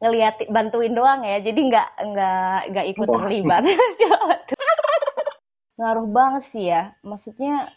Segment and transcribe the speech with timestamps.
[0.00, 1.40] ngeliat bantuin doang ya.
[1.40, 3.62] Jadi nggak nggak nggak ikut terlibat.
[5.80, 6.92] Ngaruh banget sih ya.
[7.04, 7.72] Maksudnya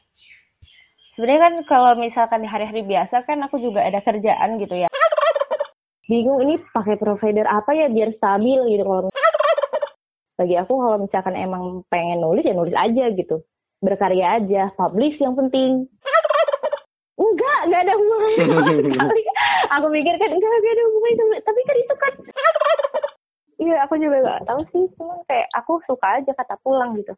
[1.16, 4.88] sebenarnya kan kalau misalkan di hari-hari biasa kan aku juga ada kerjaan gitu ya.
[6.10, 9.14] Bingung ini pakai provider apa ya biar stabil gitu kalau
[10.40, 13.44] bagi aku kalau misalkan emang pengen nulis ya nulis aja gitu.
[13.84, 15.88] Berkarya aja publish yang penting.
[17.20, 18.38] Enggak enggak ada hubungannya
[18.80, 19.22] sekali
[19.74, 22.14] aku mikir kan enggak enggak ada hubungannya tapi kan itu kan
[23.60, 24.86] iya aku juga nggak tahu sih.
[24.96, 27.14] Cuma kayak aku suka aja kata pulang gitu.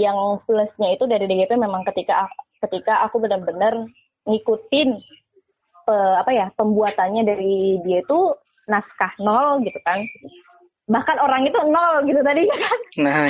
[0.00, 0.16] Yang
[0.48, 2.26] plusnya itu dari DGP memang ketika
[2.64, 3.84] ketika aku benar-benar
[4.24, 4.96] ngikutin
[5.86, 8.32] uh, apa ya pembuatannya dari dia itu
[8.66, 10.00] naskah nol gitu kan.
[10.88, 12.78] Bahkan orang itu nol gitu tadi kan?
[13.04, 13.22] Nah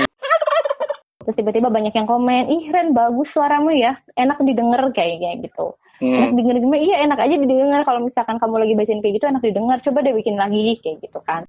[1.25, 3.97] terus tiba-tiba banyak yang komen ih Ren bagus suaramu ya.
[4.15, 5.75] Enak didengar kayak kayak gitu.
[5.99, 6.15] Hmm.
[6.21, 6.83] enak didengar gimana?
[6.85, 7.81] Iya enak aja didengar.
[7.89, 9.79] Kalau misalkan kamu lagi bacain kayak gitu enak didengar.
[9.83, 11.49] Coba deh bikin lagi kayak gitu kan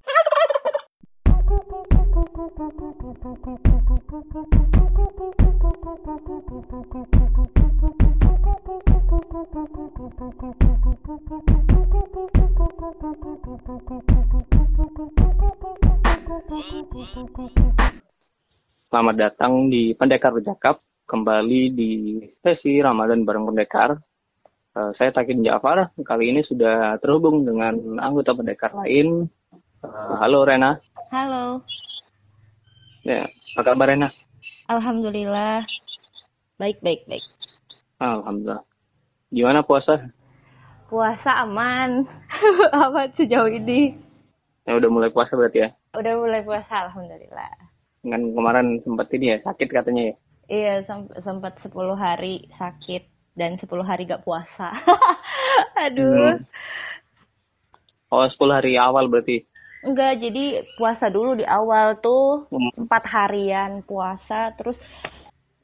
[18.86, 20.78] Selamat datang di Pendekar Bercakap,
[21.09, 23.97] kembali di sesi Ramadan bareng Pendekar.
[24.78, 29.25] Uh, saya Takin Jafar, kali ini sudah terhubung dengan anggota Pendekar lain.
[29.81, 30.78] Uh, halo Rena.
[31.09, 31.66] Halo.
[33.02, 33.25] Ya,
[33.58, 34.13] apa kabar Rena?
[34.69, 35.66] Alhamdulillah.
[36.61, 37.25] Baik, baik, baik.
[37.97, 38.61] Alhamdulillah.
[39.33, 40.13] Gimana puasa?
[40.94, 42.06] Puasa aman.
[42.86, 43.97] aman sejauh ini.
[44.69, 45.69] Ya udah mulai puasa berarti ya?
[45.97, 47.73] Udah mulai puasa, Alhamdulillah
[48.06, 50.16] kan kemarin sempat ini ya sakit katanya ya?
[50.45, 50.73] Iya
[51.25, 53.03] sempat 10 hari sakit
[53.34, 54.70] dan 10 hari gak puasa.
[55.89, 56.38] Aduh.
[56.38, 56.45] Hmm.
[58.14, 59.42] oh 10 hari awal berarti?
[59.86, 62.86] Enggak jadi puasa dulu di awal tuh hmm.
[62.86, 63.14] empat hmm.
[63.14, 64.78] harian puasa terus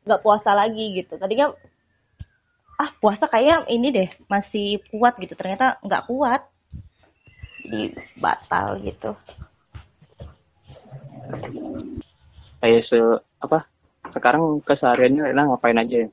[0.05, 1.15] gak puasa lagi gitu.
[1.21, 1.54] Tadinya
[2.82, 5.38] ah puasa kayak ini deh masih kuat gitu.
[5.38, 6.42] Ternyata nggak kuat.
[7.61, 9.14] Jadi batal gitu
[12.61, 12.99] kayak se
[13.42, 13.66] apa
[14.14, 16.10] sekarang kesehariannya Rena ngapain aja ya?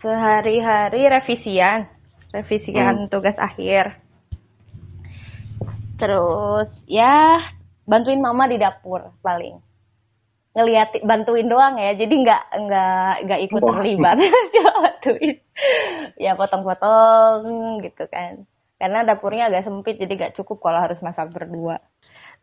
[0.00, 1.86] Sehari-hari revisian,
[2.34, 3.10] revisian hmm.
[3.12, 3.94] tugas akhir.
[6.00, 7.38] Terus ya
[7.84, 9.60] bantuin mama di dapur paling.
[10.50, 14.16] Ngeliat bantuin doang ya, jadi nggak nggak nggak ikut terlibat.
[14.84, 15.36] bantuin.
[16.18, 18.48] Ya potong-potong gitu kan.
[18.80, 21.78] Karena dapurnya agak sempit jadi nggak cukup kalau harus masak berdua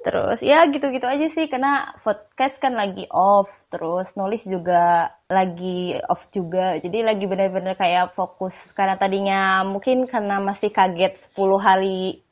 [0.05, 6.21] terus ya gitu-gitu aja sih karena podcast kan lagi off terus nulis juga lagi off
[6.31, 6.79] juga.
[6.79, 12.23] Jadi lagi bener-bener kayak fokus karena tadinya mungkin karena masih kaget 10 hari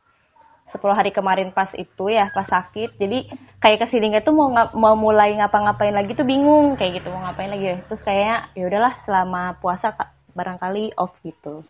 [0.72, 2.96] 10 hari kemarin pas itu ya pas sakit.
[2.96, 3.28] Jadi
[3.60, 7.52] kayak ke sini tuh mau mau mulai ngapa-ngapain lagi tuh bingung kayak gitu mau ngapain
[7.52, 7.84] lagi.
[7.92, 9.92] Terus kayak ya udahlah selama puasa
[10.36, 11.64] barangkali off gitu.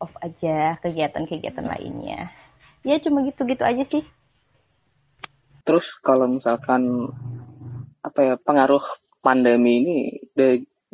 [0.00, 2.32] Off aja kegiatan-kegiatan lainnya.
[2.84, 4.04] Ya cuma gitu-gitu aja sih
[5.66, 7.10] Terus kalau misalkan
[8.06, 8.82] apa ya pengaruh
[9.18, 9.98] pandemi ini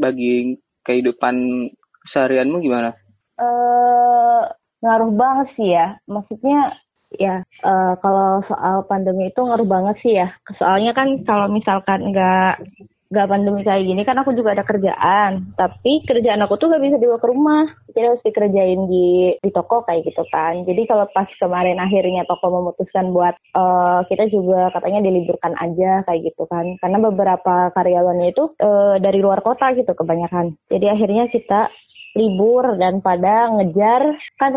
[0.01, 0.57] bagi
[0.89, 1.69] kehidupan
[2.11, 2.97] seharianmu gimana?
[3.37, 4.43] Eh uh,
[4.81, 6.01] ngaruh banget sih ya.
[6.09, 6.81] Maksudnya
[7.21, 10.33] ya uh, kalau soal pandemi itu ngaruh banget sih ya.
[10.57, 12.65] Soalnya kan kalau misalkan nggak
[13.13, 15.53] gak pandemi kayak gini kan aku juga ada kerjaan.
[15.55, 17.65] Tapi kerjaan aku tuh gak bisa dibawa ke rumah.
[17.93, 20.65] Jadi harus dikerjain di di toko kayak gitu kan.
[20.65, 26.33] Jadi kalau pas kemarin akhirnya toko memutuskan buat uh, kita juga katanya diliburkan aja kayak
[26.33, 26.81] gitu kan.
[26.81, 30.57] Karena beberapa karyawannya itu uh, dari luar kota gitu kebanyakan.
[30.73, 31.69] Jadi akhirnya kita
[32.17, 34.17] libur dan pada ngejar.
[34.41, 34.57] Kan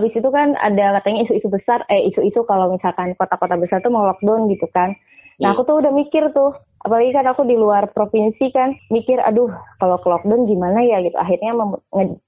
[0.00, 1.84] abis itu kan ada katanya isu-isu besar.
[1.92, 4.96] Eh isu-isu kalau misalkan kota-kota besar tuh mau lockdown gitu kan.
[5.36, 9.48] Nah aku tuh udah mikir tuh, apalagi kan aku di luar provinsi kan, mikir aduh
[9.80, 11.16] kalau ke lockdown gimana ya gitu.
[11.16, 11.54] Akhirnya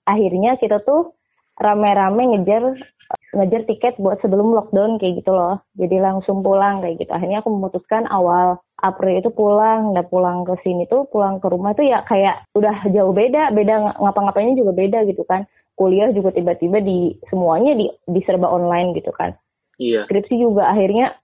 [0.08, 1.12] akhirnya kita tuh
[1.58, 2.78] rame-rame ngejar
[3.32, 5.60] ngejar tiket buat sebelum lockdown kayak gitu loh.
[5.76, 7.10] Jadi langsung pulang kayak gitu.
[7.12, 11.74] Akhirnya aku memutuskan awal April itu pulang, udah pulang ke sini tuh, pulang ke rumah
[11.74, 15.44] tuh ya kayak udah jauh beda, beda ngapa-ngapainnya juga beda gitu kan.
[15.78, 19.34] Kuliah juga tiba-tiba di semuanya di, di serba online gitu kan.
[19.78, 20.10] Iya.
[20.10, 21.14] Skripsi juga akhirnya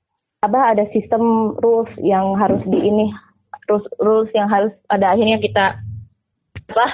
[0.45, 3.09] apa ada sistem rules yang harus di ini
[3.65, 5.81] rules rules yang harus ada akhirnya kita
[6.69, 6.87] apa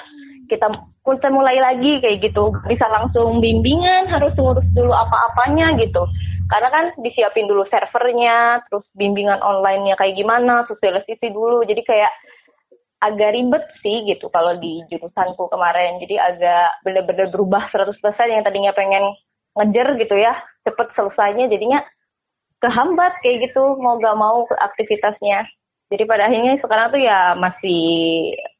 [0.47, 0.67] kita
[1.01, 2.53] kita mulai lagi kayak gitu.
[2.69, 6.05] Bisa langsung bimbingan harus ngurus dulu apa-apanya gitu.
[6.51, 11.63] Karena kan disiapin dulu servernya terus bimbingan onlinenya kayak gimana sosialisasi dulu.
[11.65, 12.13] Jadi kayak
[13.01, 16.03] agak ribet sih gitu kalau di jurusanku kemarin.
[16.03, 17.97] Jadi agak bener-bener berubah 100%
[18.29, 19.15] yang tadinya pengen
[19.57, 20.37] ngejer gitu ya.
[20.67, 21.81] Cepet selesainya jadinya
[22.61, 25.49] kehambat kayak gitu mau gak mau aktivitasnya.
[25.91, 27.83] Jadi pada akhirnya sekarang tuh ya masih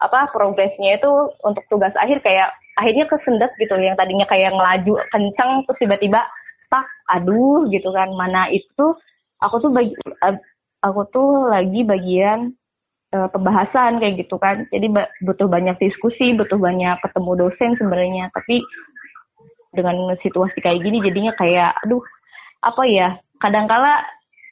[0.03, 5.63] apa progresnya itu untuk tugas akhir kayak akhirnya kesendet gitu yang tadinya kayak ngelaju kencang
[5.63, 6.27] terus tiba-tiba
[6.75, 8.11] tak aduh gitu kan.
[8.19, 8.99] Mana itu
[9.39, 9.95] aku tuh bagi
[10.83, 12.51] aku tuh lagi bagian
[13.15, 14.67] uh, pembahasan kayak gitu kan.
[14.75, 14.91] Jadi
[15.23, 18.27] butuh banyak diskusi butuh banyak ketemu dosen sebenarnya.
[18.35, 18.59] Tapi
[19.71, 22.03] dengan situasi kayak gini jadinya kayak aduh
[22.67, 23.09] apa ya
[23.41, 24.05] kadangkala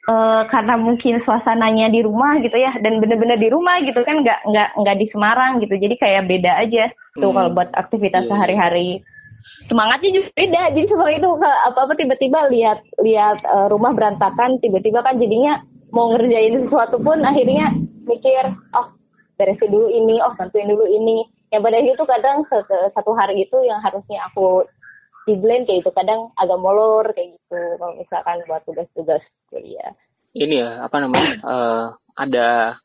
[0.09, 4.39] uh, karena mungkin suasananya di rumah gitu ya dan bener-bener di rumah gitu kan nggak
[4.49, 6.83] nggak nggak di Semarang gitu jadi kayak beda aja
[7.17, 7.35] tuh hmm.
[7.37, 8.29] kalau buat aktivitas yeah.
[8.33, 8.89] sehari-hari
[9.69, 15.05] semangatnya juga beda jadi semangat itu apa apa tiba-tiba lihat lihat uh, rumah berantakan tiba-tiba
[15.05, 15.61] kan jadinya
[15.93, 17.73] mau ngerjain sesuatu pun akhirnya
[18.05, 18.87] mikir oh
[19.37, 22.45] beresin dulu ini oh bantuin dulu ini yang pada itu kadang
[22.93, 24.65] satu hari itu yang harusnya aku
[25.27, 29.91] di blend kayak itu kadang agak molor kayak gitu kalau misalkan buat tugas-tugas kuliah
[30.37, 31.85] ini ya apa namanya uh,
[32.23, 32.77] ada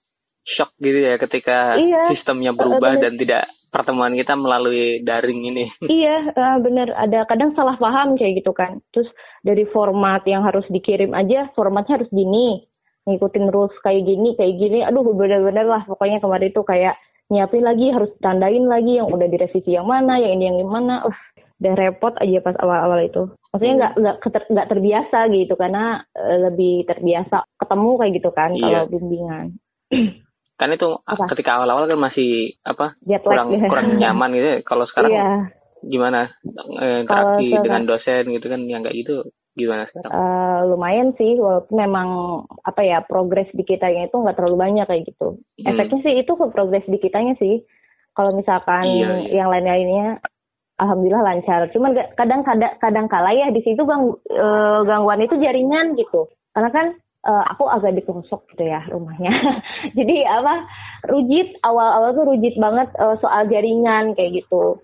[0.44, 5.66] shock gitu ya ketika iya, sistemnya berubah uh, dan tidak pertemuan kita melalui daring ini.
[5.90, 6.94] Iya, uh, bener.
[6.94, 8.78] Ada kadang salah paham kayak gitu kan.
[8.94, 9.10] Terus
[9.42, 12.62] dari format yang harus dikirim aja, formatnya harus gini.
[13.10, 14.78] Ngikutin rules kayak gini, kayak gini.
[14.86, 15.82] Aduh, bener-bener lah.
[15.90, 16.94] Pokoknya kemarin itu kayak
[17.34, 21.02] nyiapin lagi, harus tandain lagi yang udah direvisi yang mana, yang ini yang gimana.
[21.10, 21.18] Uh,
[21.62, 23.22] udah repot aja pas awal-awal itu.
[23.54, 24.16] Maksudnya nggak nggak
[24.50, 28.62] nggak terbiasa gitu karena uh, lebih terbiasa ketemu kayak gitu kan iya.
[28.62, 29.46] kalau bimbingan.
[30.54, 31.24] kan itu apa?
[31.34, 33.66] ketika awal-awal kan masih apa Jet kurang ya.
[33.66, 34.58] kurang nyaman gitu ya.
[34.62, 35.38] kalau sekarang yeah.
[35.82, 36.30] gimana
[36.78, 41.74] eh, interaksi dengan dosen gitu kan yang kayak gitu gimana sekarang uh, lumayan sih walaupun
[41.78, 42.08] memang
[42.66, 45.66] apa ya progres di kitanya itu nggak terlalu banyak kayak gitu hmm.
[45.74, 47.62] efeknya sih itu ke progres di kitanya sih
[48.14, 49.42] kalau misalkan iya, iya.
[49.42, 50.22] yang lain-lainnya
[50.80, 55.94] alhamdulillah lancar cuman kadang kadang kadang kala ya di situ gang, uh, gangguan itu jaringan
[55.94, 56.86] gitu karena kan
[57.24, 59.32] uh, aku agak dipelosok gitu ya rumahnya.
[59.98, 60.68] Jadi apa
[61.08, 64.78] rujit awal-awal tuh rujit banget uh, soal jaringan kayak gitu.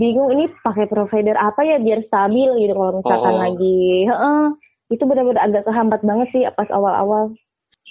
[0.00, 3.40] Bingung ini pakai provider apa ya biar stabil gitu kalau misalkan oh.
[3.44, 3.80] lagi.
[4.08, 4.48] Uh,
[4.90, 7.34] itu benar-benar agak kehambat banget sih pas awal-awal.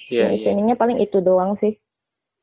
[0.10, 0.42] Iya.
[0.42, 0.76] Yeah, yeah.
[0.80, 1.78] paling itu doang sih.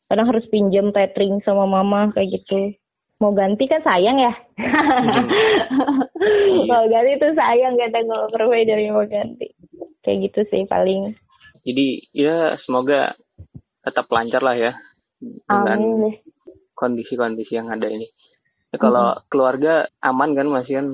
[0.07, 2.79] Kadang harus pinjam tethering sama mama kayak gitu.
[3.17, 4.33] Mau ganti kan sayang ya.
[4.61, 5.29] Hmm.
[6.71, 9.53] mau ganti tuh sayang kata kalau provider mau ganti.
[10.05, 11.17] Kayak gitu sih paling
[11.67, 13.19] jadi ya semoga
[13.83, 14.73] tetap lancar lah ya
[15.51, 16.15] dengan
[16.79, 18.07] kondisi-kondisi yang ada ini.
[18.71, 19.23] Ya, kalau hmm.
[19.27, 20.87] keluarga aman kan masih kan?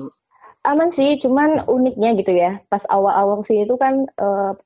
[0.63, 2.57] Aman sih, cuman uniknya gitu ya.
[2.73, 4.57] Pas awal-awal sih itu kan uh,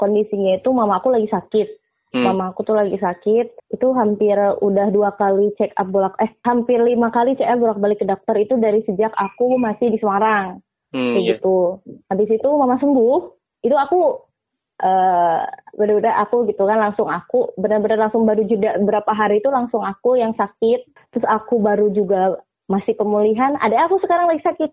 [0.00, 1.68] kondisinya itu mama aku lagi sakit.
[2.10, 2.26] Hmm.
[2.26, 6.82] Mama aku tuh lagi sakit, itu hampir udah dua kali check up bolak eh hampir
[6.82, 10.58] lima kali check up bolak balik ke dokter itu dari sejak aku masih di Semarang,
[10.90, 11.30] hmm, kayak yeah.
[11.38, 11.78] gitu.
[12.10, 13.18] Habis itu mama sembuh,
[13.62, 14.26] itu aku
[14.80, 15.42] uh,
[15.76, 20.16] benar-benar aku gitu kan langsung aku benar-benar langsung baru jeda berapa hari itu langsung aku
[20.16, 20.80] yang sakit
[21.12, 24.70] terus aku baru juga masih pemulihan ada aku sekarang lagi sakit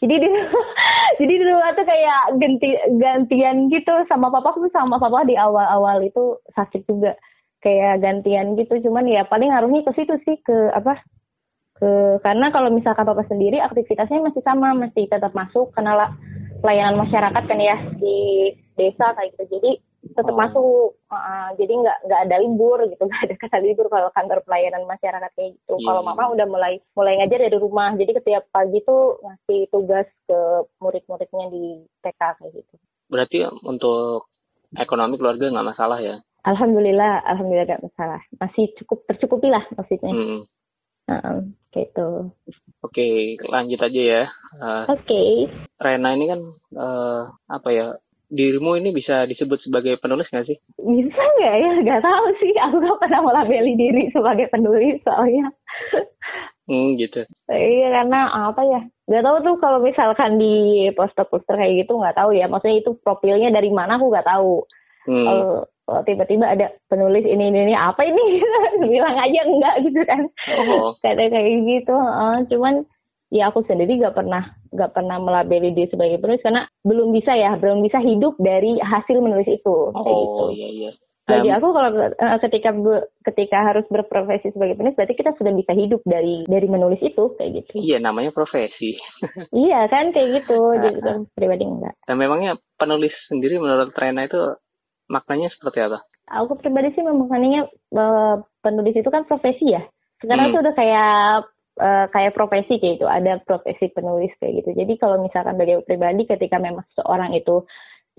[0.00, 0.28] jadi di
[1.20, 6.00] jadi di rumah tuh kayak ganti gantian gitu sama papa aku sama papa di awal-awal
[6.04, 7.14] itu sakit juga.
[7.60, 11.04] Kayak gantian gitu cuman ya paling ngaruhnya ke situ sih ke apa
[11.76, 16.08] ke karena kalau misalkan papa sendiri aktivitasnya masih sama masih tetap masuk karena
[16.64, 19.60] pelayanan masyarakat kan ya di desa kayak gitu.
[19.60, 20.38] Jadi tetap oh.
[20.38, 24.84] masuk uh, jadi nggak nggak ada libur gitu nggak ada kata libur kalau kantor pelayanan
[24.86, 25.86] masyarakat kayak gitu yeah.
[25.86, 30.40] kalau mama udah mulai mulai ngajar dari rumah jadi setiap pagi tuh ngasih tugas ke
[30.82, 31.64] murid-muridnya di
[32.02, 32.74] TK kayak gitu
[33.10, 34.30] berarti untuk
[34.78, 40.42] ekonomi keluarga nggak masalah ya alhamdulillah alhamdulillah nggak masalah masih cukup tercukupi lah maksudnya hmm.
[41.10, 41.42] Uh,
[41.74, 42.30] gitu.
[42.86, 44.22] Oke, lanjut aja ya.
[44.62, 45.10] Uh, Oke.
[45.10, 45.30] Okay.
[45.82, 46.40] Rena ini kan
[46.78, 47.98] uh, apa ya?
[48.30, 50.56] Dirimu ini bisa disebut sebagai penulis nggak sih?
[50.78, 51.70] Bisa nggak ya?
[51.82, 52.54] Gak tahu sih.
[52.62, 55.50] Aku gak pernah melabeli diri sebagai penulis soalnya.
[56.70, 57.26] Hmm, gitu.
[57.50, 58.80] Iya karena apa ya?
[59.10, 62.46] Gak tahu tuh kalau misalkan di poster-poster kayak gitu nggak tahu ya.
[62.46, 64.62] Maksudnya itu profilnya dari mana aku nggak tahu.
[65.10, 65.26] Hmm.
[65.26, 65.50] Kalau
[65.90, 68.38] oh, tiba-tiba ada penulis ini ini, ini apa ini
[68.94, 70.22] bilang aja enggak gitu kan
[70.62, 70.94] oh.
[71.02, 72.86] kayak kayak gitu uh, cuman
[73.30, 77.54] ya aku sendiri gak pernah gak pernah melabeli dia sebagai penulis karena belum bisa ya
[77.56, 80.90] belum bisa hidup dari hasil menulis itu oh, gitu iya iya
[81.30, 82.70] bagi aku kalau uh, ketika
[83.30, 87.62] ketika harus berprofesi sebagai penulis berarti kita sudah bisa hidup dari dari menulis itu kayak
[87.62, 87.78] gitu.
[87.78, 88.98] Iya namanya profesi.
[89.54, 90.58] iya kan kayak gitu.
[90.82, 91.94] Jadi kan pribadi enggak.
[92.02, 94.58] Dan memangnya penulis sendiri menurut Trena itu
[95.06, 96.02] maknanya seperti apa?
[96.30, 99.82] Aku pribadi sih memaknainya bahwa penulis itu kan profesi ya.
[100.18, 100.54] Sekarang hmm.
[100.58, 101.14] tuh udah kayak
[101.80, 104.76] uh, kayak profesi kayak gitu, ada profesi penulis kayak gitu.
[104.76, 107.64] Jadi kalau misalkan bagi pribadi ketika memang seorang itu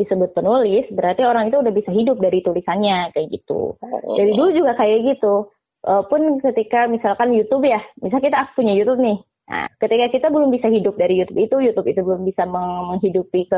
[0.02, 3.78] disebut penulis, berarti orang itu udah bisa hidup dari tulisannya kayak gitu.
[4.18, 5.54] Dari dulu juga kayak gitu.
[5.82, 9.18] Uh, pun ketika misalkan YouTube ya, misal kita punya YouTube nih,
[9.52, 13.52] Nah, ketika kita belum bisa hidup dari YouTube itu, YouTube itu belum bisa menghidupi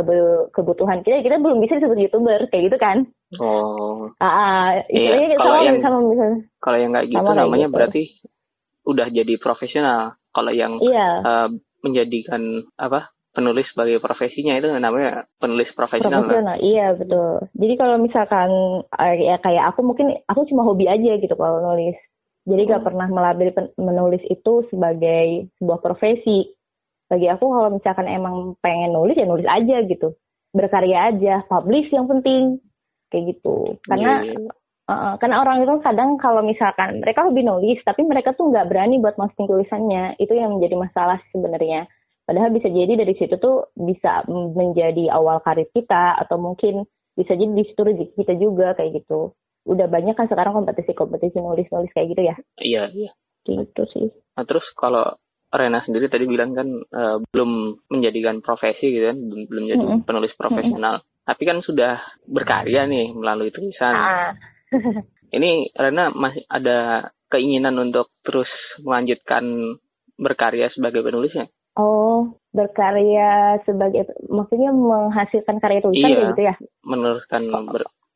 [0.50, 3.05] kebutuhan kita, kita belum bisa disebut YouTuber, kayak gitu kan?
[3.38, 4.10] Oh.
[4.17, 5.38] Ah, iya.
[5.38, 6.01] Kalau yang, sama
[6.65, 7.75] kalau yang nggak gitu namanya gitu.
[7.77, 8.03] berarti
[8.84, 10.20] udah jadi profesional.
[10.34, 11.10] Kalau yang iya.
[11.22, 11.50] uh,
[11.84, 16.25] menjadikan apa penulis sebagai profesinya itu namanya penulis profesional.
[16.25, 17.50] Profesional, iya betul.
[17.58, 18.50] Jadi kalau misalkan
[19.18, 21.98] ya kayak aku mungkin aku cuma hobi aja gitu kalau nulis.
[22.44, 22.88] Jadi gak hmm.
[22.92, 23.50] pernah melabel
[23.80, 26.52] menulis itu sebagai sebuah profesi.
[27.08, 30.13] Bagi aku kalau misalkan emang pengen nulis ya nulis aja gitu.
[30.54, 32.62] Berkarya aja, publish yang penting.
[33.10, 33.80] Kayak gitu.
[33.88, 34.38] Karena yeah.
[34.38, 34.52] Iya.
[34.84, 39.00] Uh, karena orang itu kadang kalau misalkan mereka hobi nulis, tapi mereka tuh nggak berani
[39.00, 40.20] buat posting tulisannya.
[40.20, 41.88] Itu yang menjadi masalah sebenarnya.
[42.24, 47.52] Padahal bisa jadi dari situ tuh bisa menjadi awal karir kita atau mungkin bisa jadi
[47.52, 52.22] di situ rezeki kita juga kayak gitu udah banyak kan sekarang kompetisi-kompetisi nulis-nulis kayak gitu
[52.24, 52.36] ya.
[52.60, 53.12] Iya, iya.
[53.44, 54.08] Gitu sih.
[54.36, 55.20] Nah, terus kalau
[55.54, 59.90] Rena sendiri tadi bilang kan uh, belum menjadikan profesi gitu kan, belum, belum jadi mm
[60.02, 60.08] -hmm.
[60.08, 61.00] penulis profesional.
[61.00, 61.22] Mm -hmm.
[61.24, 61.94] Tapi kan sudah
[62.28, 63.94] berkarya nih melalui tulisan.
[63.96, 64.32] Ah.
[65.36, 68.50] Ini Rena masih ada keinginan untuk terus
[68.86, 69.77] melanjutkan
[70.18, 71.50] berkarya sebagai penulisnya?
[71.74, 76.56] Oh, berkarya sebagai maksudnya menghasilkan karya tulisan iya, gitu ya?
[76.86, 77.50] meneruskan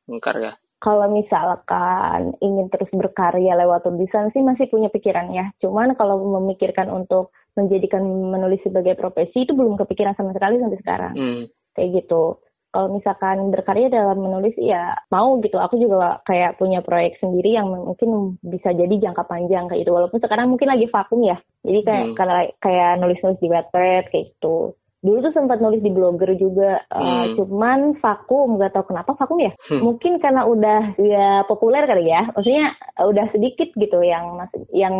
[0.05, 5.49] berkarya kalau misalkan ingin terus berkarya lewat tulisan sih masih punya pikiran ya.
[5.57, 11.13] Cuman kalau memikirkan untuk menjadikan menulis sebagai profesi itu belum kepikiran sama sekali sampai sekarang.
[11.17, 11.43] Hmm.
[11.73, 12.37] Kayak gitu.
[12.71, 15.57] Kalau misalkan berkarya dalam menulis ya mau gitu.
[15.57, 19.95] Aku juga kayak punya proyek sendiri yang mungkin bisa jadi jangka panjang kayak gitu.
[19.95, 21.37] Walaupun sekarang mungkin lagi vakum ya.
[21.63, 22.53] Jadi kayak hmm.
[22.61, 27.37] kayak nulis-nulis di Wattpad kayak gitu dulu tuh sempat nulis di blogger juga uh, hmm.
[27.37, 29.79] cuman vakum gak tau kenapa vakum ya hmm.
[29.85, 34.41] mungkin karena udah ya populer kali ya maksudnya uh, udah sedikit gitu yang
[34.73, 34.95] yang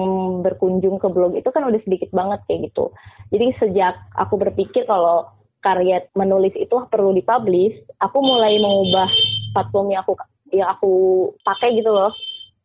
[0.46, 2.94] berkunjung ke blog itu kan udah sedikit banget kayak gitu
[3.34, 5.28] jadi sejak aku berpikir kalau
[5.62, 9.10] karya menulis itu perlu dipublish aku mulai mengubah
[9.54, 10.14] platform yang aku
[10.54, 10.92] yang aku
[11.44, 12.14] pakai gitu loh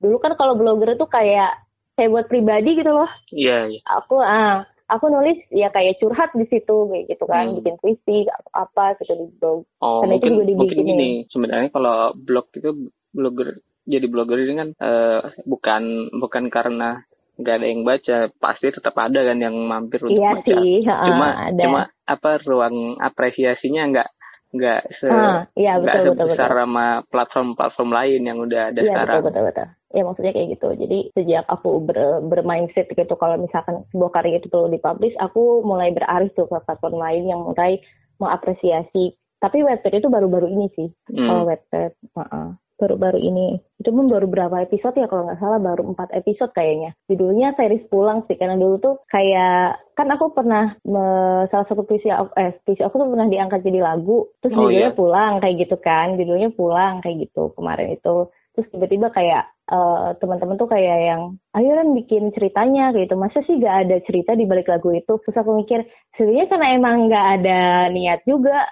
[0.03, 1.63] dulu kan kalau blogger itu kayak
[1.95, 3.83] saya buat pribadi gitu loh iya yeah, yeah.
[3.97, 7.57] aku ah aku nulis ya kayak curhat di situ kayak gitu kan hmm.
[7.63, 11.69] bikin puisi apa gitu di blog oh, karena mungkin, itu juga dibikin mungkin gini sebenarnya
[11.73, 12.71] kalau blog itu
[13.17, 13.49] blogger
[13.89, 15.83] jadi blogger ini kan uh, bukan
[16.21, 17.03] bukan karena
[17.41, 21.29] nggak ada yang baca pasti tetap ada kan yang mampir untuk iya baca sih, cuma
[21.49, 21.63] ada.
[21.65, 24.09] cuma apa ruang apresiasinya nggak
[24.53, 26.61] nggak se ah, iya, betul, betul, sebesar betul.
[26.61, 29.21] sama platform-platform lain yang udah ada iya, sekarang.
[29.25, 29.69] Betul, betul, betul.
[29.93, 30.69] Ya maksudnya kayak gitu.
[30.77, 31.99] Jadi sejak aku ber,
[32.29, 37.01] bermindset gitu kalau misalkan sebuah karya itu perlu dipublish, aku mulai beralih tuh ke platform
[37.01, 37.81] lain yang mulai
[38.21, 39.17] mengapresiasi.
[39.41, 40.89] Tapi website itu baru-baru ini sih.
[41.09, 41.29] Hmm.
[41.33, 42.49] Kalau website, uh -uh
[42.83, 43.63] baru-baru ini.
[43.79, 46.99] Itu pun baru berapa episode ya kalau nggak salah baru empat episode kayaknya.
[47.07, 51.05] Judulnya series pulang sih karena dulu tuh kayak kan aku pernah me,
[51.53, 54.97] salah satu puisi eh puisi aku tuh pernah diangkat jadi lagu terus oh, judulnya iya?
[54.97, 60.61] pulang kayak gitu kan judulnya pulang kayak gitu kemarin itu terus tiba-tiba kayak uh, teman-teman
[60.61, 61.23] tuh kayak yang
[61.57, 63.17] ayo kan bikin ceritanya gitu.
[63.17, 65.17] Masa sih gak ada cerita di balik lagu itu?
[65.25, 65.85] Terus aku mikir
[66.17, 68.69] sebenarnya karena emang gak ada niat juga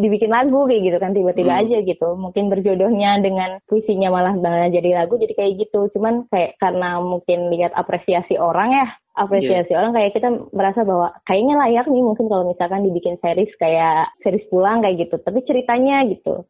[0.00, 1.62] dibikin lagu kayak gitu kan tiba-tiba hmm.
[1.68, 2.08] aja gitu.
[2.16, 5.92] Mungkin berjodohnya dengan puisinya malah banget jadi lagu jadi kayak gitu.
[5.92, 9.78] Cuman kayak karena mungkin lihat apresiasi orang ya apresiasi yeah.
[9.78, 14.42] orang kayak kita merasa bahwa kayaknya layak nih mungkin kalau misalkan dibikin series kayak series
[14.50, 15.22] pulang kayak gitu.
[15.22, 16.42] Tapi ceritanya gitu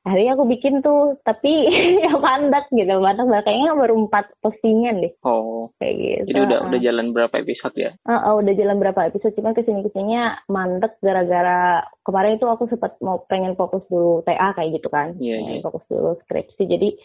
[0.00, 1.52] akhirnya aku bikin tuh tapi
[2.04, 5.12] ya mandak gitu mandak kayaknya baru empat postingan deh.
[5.24, 5.68] Oh.
[5.76, 6.24] Kayak gitu.
[6.32, 7.90] Jadi udah udah jalan berapa episode ya?
[8.08, 12.46] Uh, uh, udah jalan berapa episode cuman ke sini ke sininya mandek gara-gara kemarin itu
[12.48, 15.16] aku sempat mau pengen fokus dulu TA kayak gitu kan.
[15.20, 15.60] Yeah, yeah.
[15.60, 16.64] fokus dulu skripsi.
[16.64, 16.96] Jadi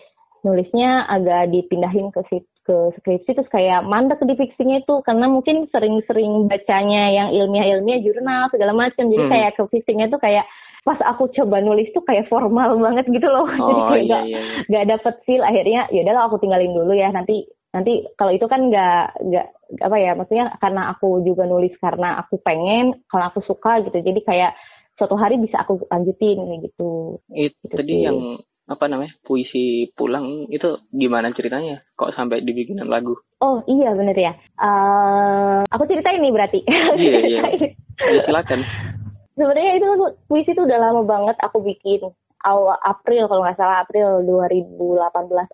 [0.45, 2.21] nulisnya agak dipindahin ke
[2.65, 8.49] ke skripsi terus kayak mandek di fixingnya itu karena mungkin sering-sering bacanya yang ilmiah-ilmiah jurnal
[8.49, 9.05] segala macam.
[9.09, 9.31] Jadi hmm.
[9.31, 10.45] kayak ke fixingnya tuh kayak
[10.85, 13.49] pas aku coba nulis tuh kayak formal banget gitu loh.
[13.57, 14.61] Oh, jadi kayak iya, gak, iya, iya.
[14.69, 15.41] gak dapet feel.
[15.41, 17.09] Akhirnya ya udahlah aku tinggalin dulu ya.
[17.09, 19.47] Nanti nanti kalau itu kan gak nggak
[19.81, 23.97] apa ya maksudnya karena aku juga nulis karena aku pengen kalau aku suka gitu.
[23.97, 24.53] Jadi kayak
[24.95, 27.17] suatu hari bisa aku lanjutin kayak gitu.
[27.33, 28.05] Itu gitu tadi sih.
[28.05, 28.19] yang
[28.65, 31.81] apa namanya puisi pulang itu gimana ceritanya?
[31.97, 33.17] Kok sampai dibikinan lagu?
[33.41, 34.37] Oh iya bener ya.
[34.61, 36.61] Uh, aku ceritain nih berarti.
[37.01, 37.41] Iya iya.
[37.95, 38.61] Ya, silakan
[39.35, 39.87] sebenarnya itu
[40.27, 42.09] puisi itu udah lama banget aku bikin.
[42.45, 45.01] Awal April kalau nggak salah April 2018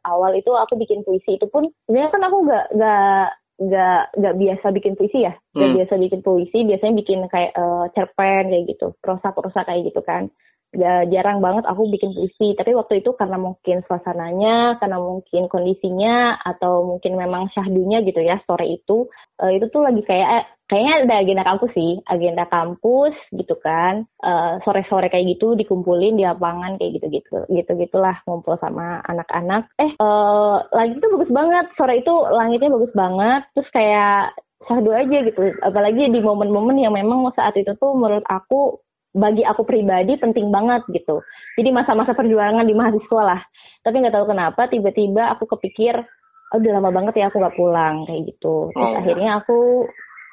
[0.04, 1.40] awal itu aku bikin puisi.
[1.40, 3.24] Itu pun sebenarnya kan aku nggak nggak
[3.62, 5.34] nggak nggak biasa bikin puisi ya.
[5.56, 5.78] Nggak Hmm.
[5.80, 6.60] biasa bikin puisi.
[6.68, 8.88] Biasanya bikin kayak eh, cerpen kayak gitu.
[9.00, 10.28] Prosa prosa kayak gitu kan.
[10.72, 12.56] Gak jarang banget aku bikin puisi.
[12.56, 18.40] Tapi waktu itu karena mungkin suasananya karena mungkin kondisinya atau mungkin memang syahdunya gitu ya
[18.48, 19.08] sore itu
[19.44, 24.08] eh, itu tuh lagi kayak kayaknya ada agenda kampus sih agenda kampus gitu kan.
[24.24, 29.68] Eh, sore-sore kayak gitu dikumpulin di lapangan kayak gitu-gitu gitu-gitulah ngumpul sama anak-anak.
[29.76, 33.42] Eh eh, langit itu bagus banget sore itu langitnya bagus banget.
[33.52, 38.78] Terus kayak syahdu aja gitu apalagi di momen-momen yang memang saat itu tuh menurut aku
[39.12, 41.20] bagi aku pribadi penting banget gitu.
[41.60, 43.42] Jadi masa-masa perjuangan di mahasiswa lah.
[43.84, 46.00] Tapi nggak tahu kenapa tiba-tiba aku kepikir
[46.54, 48.70] oh, udah lama banget ya aku nggak pulang kayak gitu.
[48.72, 49.00] Terus Oh.
[49.02, 49.60] akhirnya aku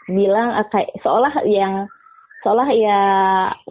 [0.09, 1.87] bilang ah, kayak seolah yang
[2.43, 3.00] seolah ya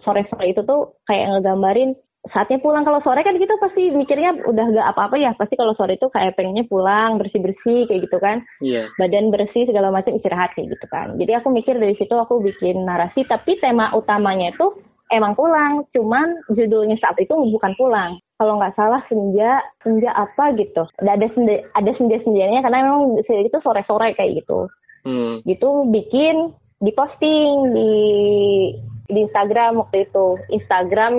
[0.03, 1.97] sore-sore itu tuh kayak ngegambarin
[2.31, 2.83] saatnya pulang.
[2.83, 5.31] Kalau sore kan kita pasti mikirnya udah gak apa-apa ya.
[5.35, 8.43] Pasti kalau sore itu kayak pengennya pulang bersih-bersih kayak gitu kan.
[8.59, 8.91] Iya.
[8.99, 11.15] badan bersih segala macam istirahat kayak gitu kan.
[11.15, 13.23] Jadi aku mikir dari situ aku bikin narasi.
[13.25, 14.75] Tapi tema utamanya itu
[15.11, 15.87] emang pulang.
[15.95, 18.19] Cuman judulnya saat itu bukan pulang.
[18.37, 20.85] Kalau nggak salah senja senja apa gitu.
[21.01, 24.67] Ada ada senja ada senja senjanya karena memang itu sore sore kayak gitu
[25.05, 25.41] Hmm.
[25.45, 27.91] gitu bikin diposting di
[29.07, 30.35] di Instagram waktu itu.
[30.51, 31.15] Instagram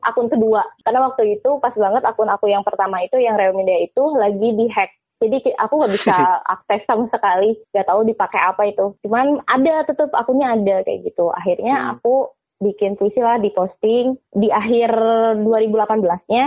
[0.00, 0.64] akun kedua.
[0.82, 4.56] Karena waktu itu pas banget akun aku yang pertama itu yang Real Media itu lagi
[4.56, 4.90] dihack.
[5.20, 6.16] Jadi aku nggak bisa
[6.56, 7.60] akses sama sekali.
[7.76, 8.96] Nggak tahu dipakai apa itu.
[9.04, 11.28] Cuman ada tetap akunnya ada kayak gitu.
[11.28, 11.90] Akhirnya Hmm.
[12.00, 12.14] aku
[12.56, 14.16] bikin puisi lah diposting.
[14.32, 14.96] Di akhir
[15.44, 16.44] 2018-nya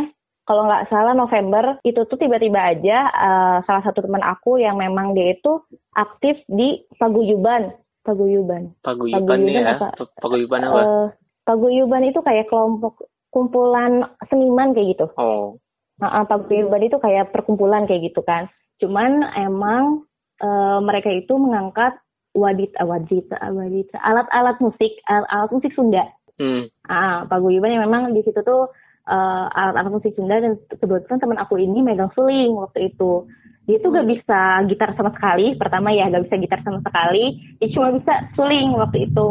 [0.49, 5.13] kalau nggak salah November itu tuh tiba-tiba aja eh, salah satu teman aku yang memang
[5.13, 5.61] dia itu
[5.93, 7.69] aktif di paguyuban
[8.01, 9.77] paguyuban Paguyuban Paguyuban ya.
[9.77, 9.87] apa?
[9.93, 10.79] Pa- Paguyuban apa?
[10.81, 11.07] Eh,
[11.45, 15.61] paguyuban itu kayak kelompok kumpulan seniman kayak gitu oh.
[16.01, 18.49] Nah, paguyuban itu kayak perkumpulan kayak gitu kan
[18.81, 20.09] cuman emang
[20.41, 21.93] eh, mereka itu mengangkat
[22.33, 26.71] wadita wadita wadita alat-alat musik alat-alat musik Sunda Hmm.
[26.87, 28.71] Ah, paguyuban yang memang di situ tuh
[29.09, 33.25] eh, alat-alat musik Sunda dan kebetulan teman aku ini megang suling waktu itu.
[33.69, 35.53] Dia tuh gak bisa gitar sama sekali.
[35.53, 37.37] Pertama ya gak bisa gitar sama sekali.
[37.61, 39.27] Dia cuma bisa suling waktu itu.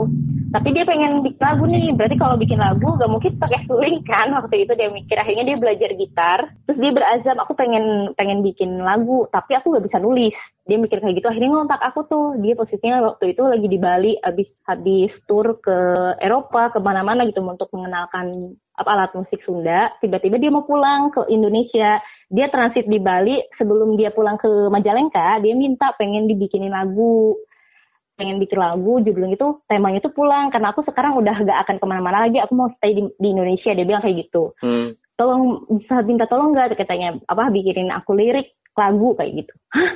[0.49, 1.93] Tapi dia pengen bikin lagu nih.
[1.93, 4.33] Berarti kalau bikin lagu gak mungkin pakai suling kan.
[4.33, 6.39] Waktu itu dia mikir akhirnya dia belajar gitar.
[6.65, 9.29] Terus dia berazam aku pengen pengen bikin lagu.
[9.29, 10.33] Tapi aku gak bisa nulis.
[10.65, 11.29] Dia mikir kayak gitu.
[11.29, 12.27] Akhirnya ngontak aku tuh.
[12.41, 14.13] Dia posisinya waktu itu lagi di Bali.
[14.25, 15.77] Habis habis tur ke
[16.25, 19.93] Eropa ke mana-mana gitu untuk mengenalkan apa alat musik Sunda.
[20.01, 22.01] Tiba-tiba dia mau pulang ke Indonesia.
[22.33, 25.45] Dia transit di Bali sebelum dia pulang ke Majalengka.
[25.45, 27.37] Dia minta pengen dibikinin lagu
[28.19, 30.51] pengen bikin lagu judulnya itu temanya itu pulang.
[30.51, 33.71] Karena aku sekarang udah gak akan ke mana-mana lagi aku mau stay di, di Indonesia
[33.71, 34.53] dia bilang kayak gitu.
[34.59, 34.99] Hmm.
[35.19, 36.79] tolong bisa minta tolong nggak?
[36.79, 39.55] Katanya apa bikinin aku lirik lagu kayak gitu.
[39.75, 39.91] Hah?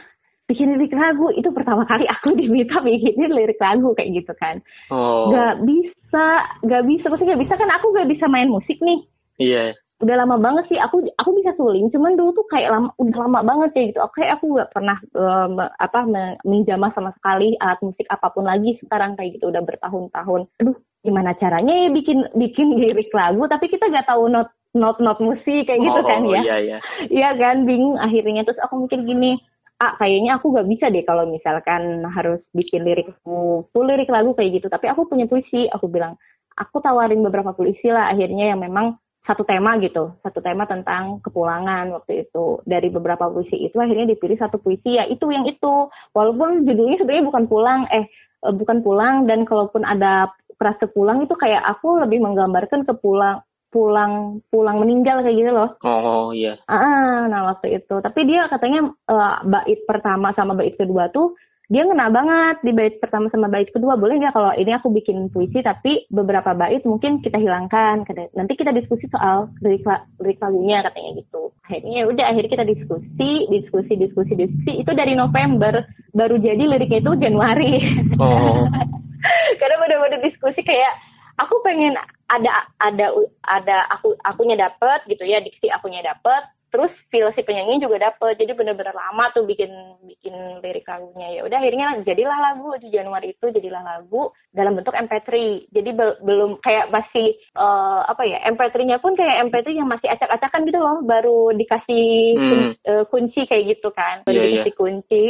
[0.50, 1.30] Bikin lirik lagu?
[1.30, 4.58] Itu pertama kali aku diminta bikinin lirik lagu kayak gitu kan.
[4.90, 5.30] Oh.
[5.30, 6.26] nggak bisa
[6.66, 7.06] nggak bisa.
[7.06, 7.70] Pasti nggak bisa kan?
[7.78, 9.00] Aku nggak bisa main musik nih.
[9.38, 9.74] Iya.
[10.02, 10.78] Udah lama banget sih.
[10.82, 14.00] Aku aku bisa suling cuman dulu tuh kayak lama udah lama banget ya gitu.
[14.02, 14.98] Oke aku nggak pernah
[15.46, 19.54] me- apa me- menjamah sama sekali alat musik apa pun lagi sekarang kayak gitu.
[19.54, 20.50] Udah bertahun-tahun.
[20.58, 23.46] Aduh gimana caranya ya bikin bikin lirik lagu?
[23.46, 26.42] Tapi kita nggak tahu not not not musik kayak gitu oh, kan ya.
[26.42, 26.78] Iya, iya.
[27.08, 28.42] Iya kan bingung akhirnya.
[28.42, 29.38] Terus aku mikir gini
[29.82, 34.58] ah kayaknya aku gak bisa deh kalau misalkan harus bikin lirik full lirik lagu kayak
[34.62, 34.66] gitu.
[34.66, 35.70] Tapi aku punya puisi.
[35.70, 36.18] Aku bilang
[36.58, 41.94] aku tawarin beberapa puisi lah akhirnya yang memang satu tema gitu satu tema tentang kepulangan
[41.94, 46.66] waktu itu dari beberapa puisi itu akhirnya dipilih satu puisi ya itu yang itu walaupun
[46.66, 48.10] judulnya sebenarnya bukan pulang eh
[48.42, 50.26] eh, bukan pulang dan kalaupun ada
[50.58, 55.70] frase pulang itu kayak aku lebih menggambarkan ke pulang pulang pulang meninggal kayak gitu loh
[55.80, 56.60] Oh, iya.
[56.68, 58.04] Ah, nah waktu itu.
[58.04, 61.32] Tapi dia katanya eh, bait pertama sama bait kedua tuh
[61.70, 63.94] dia ngena banget di bait pertama sama bait kedua.
[63.94, 68.02] Boleh nggak kalau ini aku bikin puisi tapi beberapa bait mungkin kita hilangkan.
[68.34, 69.86] Nanti kita diskusi soal lirik,
[70.18, 71.54] lirik lagunya katanya gitu.
[71.64, 74.72] Akhirnya ya udah akhirnya kita diskusi, diskusi, diskusi, diskusi.
[74.82, 77.72] Itu dari November baru jadi liriknya itu Januari.
[78.18, 78.66] Oh.
[79.60, 80.92] Karena bener-bener diskusi kayak
[81.38, 81.94] aku pengen
[82.28, 83.06] ada ada
[83.48, 88.40] ada aku akunya dapet gitu ya diksi akunya dapet terus feel si penyanyi juga dapet
[88.40, 89.68] jadi bener-bener lama tuh bikin
[90.02, 91.28] bikin lirik lagunya.
[91.36, 95.28] Ya udah akhirnya jadilah lagu di Januari itu jadilah lagu dalam bentuk MP3
[95.68, 100.64] jadi bel- belum kayak masih eh, apa ya MP3-nya pun kayak MP3 yang masih acak-acakan
[100.64, 102.08] gitu loh baru dikasih
[102.40, 104.24] kun- eh, kunci kayak gitu kan.
[104.24, 104.50] Baru Iya, iya.
[104.64, 105.24] dikasih kunci.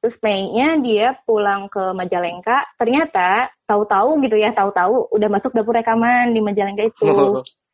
[0.00, 6.32] Terus Mei-nya dia pulang ke Majalengka, ternyata tahu-tahu gitu ya, tahu-tahu udah masuk dapur rekaman
[6.32, 7.04] di Majalengka itu.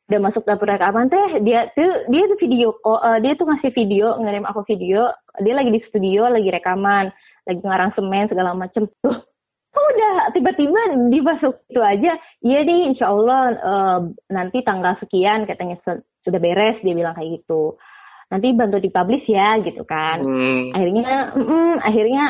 [0.07, 3.75] Udah masuk dapur rekaman teh, dia tuh dia tuh video kok, eh, dia tuh ngasih
[3.75, 5.11] video, ngirim aku video,
[5.43, 7.11] dia lagi di studio, lagi rekaman.
[7.47, 9.23] lagi ngarang semen segala macem tuh
[9.77, 10.81] kok udah tiba-tiba
[11.13, 14.01] dimasuk itu aja iya nih insya Allah uh,
[14.33, 15.77] nanti tanggal sekian katanya
[16.25, 17.77] sudah beres dia bilang kayak gitu
[18.33, 20.73] nanti bantu dipublish ya gitu kan hmm.
[20.73, 22.25] akhirnya mm, akhirnya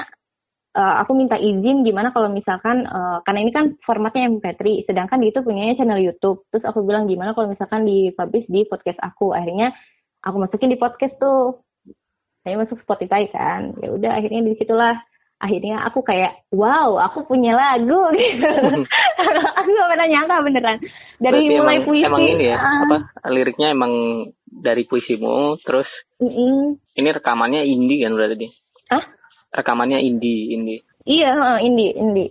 [0.76, 5.40] uh, aku minta izin gimana kalau misalkan uh, karena ini kan formatnya MP3 sedangkan itu
[5.40, 6.44] punya channel YouTube.
[6.52, 9.32] Terus aku bilang gimana kalau misalkan dipublish di podcast aku?
[9.32, 9.72] Akhirnya
[10.20, 11.64] aku masukin di podcast tuh.
[12.44, 13.74] Saya masuk Spotify kan.
[13.82, 14.94] Ya udah akhirnya di situlah.
[15.36, 18.12] Akhirnya aku kayak wow aku punya lagu.
[18.14, 18.46] Gitu
[19.58, 20.78] aku gak pernah nyangka beneran.
[21.16, 22.96] Dari Berarti mulai emang, puisi emang ini ya uh, apa
[23.32, 23.92] liriknya emang
[24.44, 25.88] dari puisimu terus
[26.20, 26.76] uh, uh.
[26.76, 28.52] ini rekamannya indie kan berarti?
[28.92, 29.15] Ah
[29.56, 32.30] rekamannya indie indie iya indie indie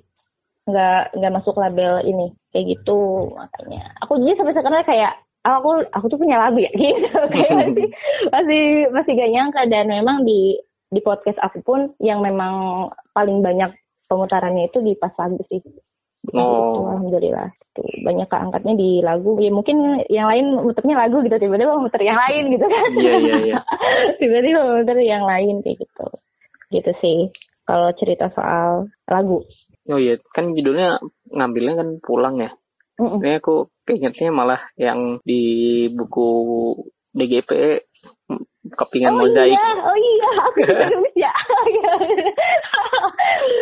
[0.66, 5.14] nggak nggak masuk label ini kayak gitu makanya aku jadi sampai sekarang kayak
[5.46, 7.88] oh, aku aku tuh punya lagu ya gitu kayak masih
[8.34, 10.58] masih masih gak nyangka dan memang di
[10.90, 13.74] di podcast aku pun yang memang paling banyak
[14.06, 15.62] pemutarannya itu di pas lagu sih.
[16.32, 16.32] Oh.
[16.32, 17.50] Gitu, alhamdulillah.
[17.76, 19.38] Tuh, banyak keangkatnya di lagu.
[19.38, 22.90] Ya mungkin yang lain muternya lagu gitu, tiba-tiba muter yang lain gitu kan.
[22.98, 23.60] Iya, iya, iya.
[24.22, 26.06] tiba-tiba muter yang lain kayak gitu.
[26.72, 27.18] Gitu sih.
[27.66, 29.42] Kalau cerita soal lagu.
[29.90, 32.52] Oh iya, kan judulnya ngambilnya kan pulang ya.
[32.96, 33.20] Mm -mm.
[33.22, 36.30] Ini aku keingetnya malah yang di buku
[37.14, 37.82] DGP
[38.74, 39.54] kepingan oh mozaik.
[39.54, 41.34] Iya, oh iya, aku juga ya.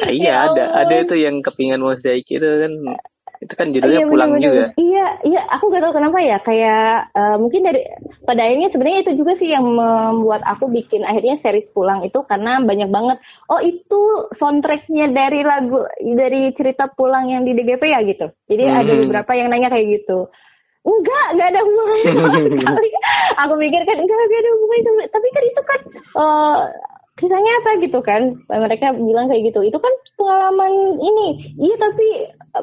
[0.07, 2.73] iya, ya ada ada itu yang kepingan mozaik itu kan
[3.43, 4.65] itu kan judulnya iya, pulang bener, juga.
[4.79, 6.37] Iya, iya, aku gak tahu kenapa ya.
[6.41, 7.81] Kayak uh, mungkin dari
[8.23, 12.63] pada akhirnya sebenarnya itu juga sih yang membuat aku bikin akhirnya series pulang itu karena
[12.63, 13.17] banyak banget.
[13.51, 14.01] Oh itu
[14.39, 18.27] soundtracknya dari lagu dari cerita pulang yang di DGP ya gitu.
[18.47, 18.79] Jadi hmm.
[18.79, 20.31] ada beberapa yang nanya kayak gitu
[20.83, 22.89] enggak enggak ada hubungannya sama sekali
[23.39, 25.79] aku pikir kan enggak enggak ada hubungannya sama tapi kan itu kan
[26.19, 26.59] uh,
[27.21, 28.41] kisahnya apa gitu kan?
[28.49, 29.61] Mereka bilang kayak gitu.
[29.61, 31.27] Itu kan pengalaman ini.
[31.61, 32.07] Iya tapi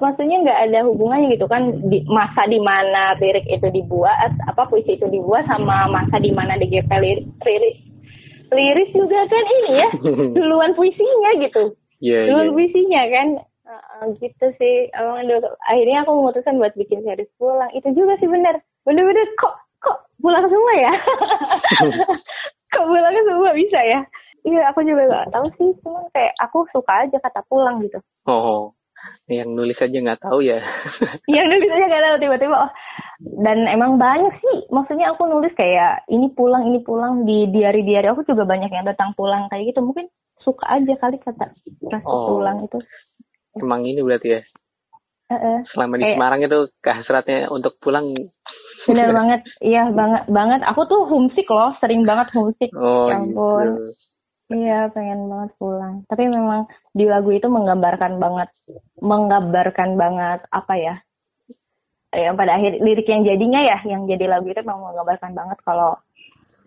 [0.03, 1.71] maksudnya nggak ada hubungannya gitu kan?
[1.87, 6.59] Di masa di mana lirik itu dibuat apa puisi itu dibuat sama masa di mana
[6.59, 7.77] DGP lirik lirik
[8.51, 9.89] liris juga kan ini ya
[10.37, 11.79] duluan puisinya gitu.
[12.03, 12.57] Yeah, duluan yeah.
[12.57, 13.29] puisinya kan?
[13.71, 14.91] Uh, gitu sih.
[14.99, 15.31] Emang
[15.71, 17.71] akhirnya aku memutuskan buat bikin series pulang.
[17.71, 20.93] Itu juga sih bener bener-bener kok kok pulang semua ya?
[22.75, 23.51] Kok pulang semua?
[23.55, 24.03] Bisa ya
[24.45, 27.99] iya aku juga gak tahu sih cuman kayak aku suka aja kata pulang gitu.
[28.29, 28.73] Oh
[29.31, 30.59] yang nulis aja nggak tahu ya.
[31.35, 32.71] Yang nulis aja nggak tahu tiba-tiba oh.
[33.47, 38.27] dan emang banyak sih maksudnya aku nulis kayak ini pulang ini pulang di diary-diary aku
[38.27, 40.11] juga banyak yang datang pulang kayak gitu mungkin
[40.43, 41.47] suka aja kali kata
[41.89, 42.37] rasa oh.
[42.37, 42.79] pulang itu.
[43.61, 44.43] Emang ini berarti ya?
[45.31, 45.63] Uh-uh.
[45.71, 48.11] selama di Semarang itu kehasratnya untuk pulang.
[48.91, 50.61] Benar banget iya banget banget.
[50.75, 52.75] Aku tuh homesick loh sering banget homesick.
[52.75, 53.67] Oh, ya ampun.
[53.79, 54.10] gitu.
[54.51, 56.03] Iya pengen banget pulang.
[56.11, 58.51] Tapi memang di lagu itu menggambarkan banget
[59.01, 60.95] menggambarkan banget apa ya
[62.11, 65.95] yang pada akhir lirik yang jadinya ya yang jadi lagu itu memang menggambarkan banget kalau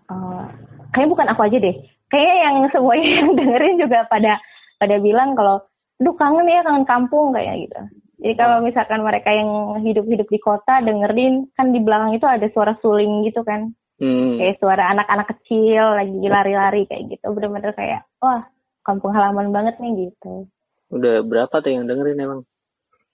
[0.08, 0.48] uh,
[0.96, 1.76] kayaknya bukan aku aja deh.
[2.08, 4.40] Kayaknya yang semuanya yang dengerin juga pada
[4.80, 5.60] pada bilang kalau
[6.00, 7.80] duh kangen ya kangen kampung kayak gitu.
[8.24, 12.80] Jadi kalau misalkan mereka yang hidup-hidup di kota dengerin kan di belakang itu ada suara
[12.80, 14.36] suling gitu kan hmm.
[14.44, 18.44] kayak suara anak-anak kecil lagi lari-lari kayak gitu bener-bener kayak wah
[18.84, 20.52] kampung halaman banget nih gitu
[20.92, 22.42] udah berapa tuh yang dengerin emang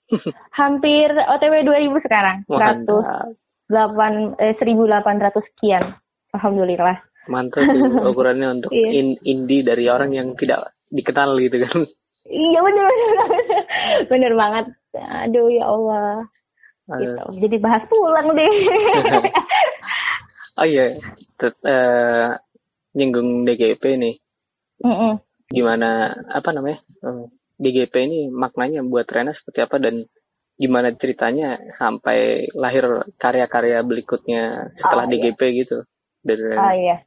[0.60, 3.06] hampir OTW 2000 sekarang seratus
[3.69, 5.93] delapan eh seribu delapan ratus sekian
[6.34, 6.97] alhamdulillah
[7.30, 8.89] mantap tuh ukurannya untuk iya.
[8.97, 11.86] in, indie dari orang yang tidak dikenal gitu kan
[12.30, 13.30] Iya bener bener
[14.06, 14.65] bener banget.
[15.25, 16.30] Aduh ya Allah.
[16.89, 17.23] Gitu.
[17.45, 18.54] Jadi bahas pulang deh.
[20.60, 21.00] oh iya,
[21.39, 22.36] Tet, uh,
[22.93, 24.15] nyinggung DGP nih.
[24.84, 25.13] Mm -mm.
[25.50, 26.84] Gimana apa namanya?
[27.00, 30.08] Uh, DGP ini maknanya buat Rena seperti apa dan
[30.60, 35.58] gimana ceritanya sampai lahir karya-karya berikutnya setelah oh, DGP iya.
[35.63, 35.78] gitu
[36.24, 36.63] dari Rena.
[36.63, 36.98] Oh iya.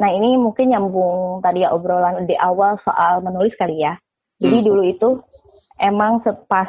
[0.00, 3.96] Nah ini mungkin nyambung tadi ya obrolan di awal soal menulis kali ya.
[4.40, 4.66] Jadi hmm.
[4.66, 5.08] dulu itu
[5.76, 6.68] emang pas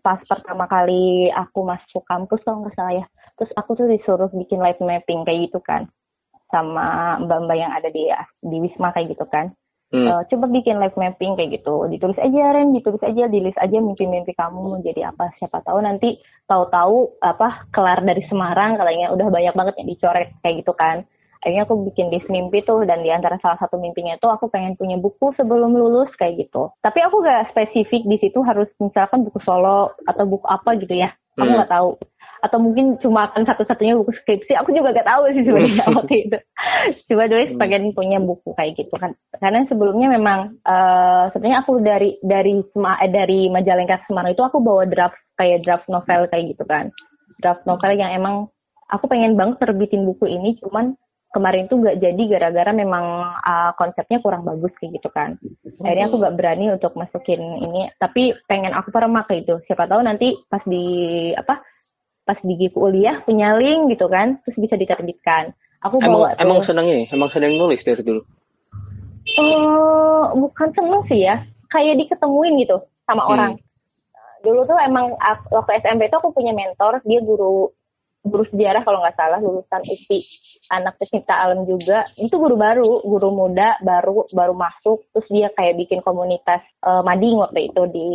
[0.00, 3.06] pas pertama kali aku masuk kampus kalau nggak salah ya,
[3.38, 5.88] terus aku tuh disuruh bikin live mapping kayak gitu kan,
[6.52, 8.08] sama mbak-mbak yang ada di
[8.44, 9.52] di wisma kayak gitu kan.
[9.92, 10.08] Hmm.
[10.08, 14.32] Uh, coba bikin live mapping kayak gitu, ditulis aja Ren, ditulis aja, dilis aja mimpi-mimpi
[14.32, 16.16] kamu menjadi apa, siapa tahu nanti
[16.48, 21.04] tahu-tahu apa kelar dari Semarang kalanya udah banyak banget yang dicoret kayak gitu kan
[21.42, 24.78] akhirnya aku bikin list mimpi tuh dan di antara salah satu mimpinya itu aku pengen
[24.78, 29.42] punya buku sebelum lulus kayak gitu tapi aku gak spesifik di situ harus misalkan buku
[29.42, 31.54] solo atau buku apa gitu ya aku hmm.
[31.58, 31.88] nggak tahu
[32.42, 34.58] atau mungkin cuma akan satu-satunya buku skripsi.
[34.58, 36.38] Aku juga gak tahu sih sebenarnya waktu itu.
[37.06, 37.58] Coba dulu hmm.
[37.62, 39.14] pengen punya buku kayak gitu kan.
[39.38, 44.82] Karena sebelumnya memang uh, sebenarnya aku dari dari eh, dari Majalengka Semarang itu aku bawa
[44.90, 46.90] draft kayak draft novel kayak gitu kan.
[47.38, 48.50] Draft novel yang emang
[48.90, 50.58] aku pengen banget terbitin buku ini.
[50.58, 50.98] Cuman
[51.30, 55.38] kemarin tuh gak jadi gara-gara memang uh, konsepnya kurang bagus kayak gitu kan.
[55.78, 57.86] Akhirnya aku gak berani untuk masukin ini.
[58.02, 61.62] Tapi pengen aku permak kayak itu siapa tahu nanti pas di apa
[62.22, 65.50] pas di kuliah punya link gitu kan terus bisa diterbitkan.
[65.82, 68.22] Aku bawa emang, tuh, emang seneng ini emang seneng nulis dari dulu?
[69.32, 71.42] Uh, bukan seneng sih ya.
[71.72, 73.32] Kayak diketemuin gitu sama hmm.
[73.34, 73.52] orang.
[74.46, 75.18] Dulu tuh emang
[75.50, 77.70] waktu SMP itu aku punya mentor dia guru
[78.22, 80.22] guru sejarah kalau nggak salah lulusan UPI
[80.70, 82.06] anak pecinta alam juga.
[82.14, 85.02] Itu guru baru guru muda baru baru masuk.
[85.10, 88.08] Terus dia kayak bikin komunitas uh, mading waktu itu di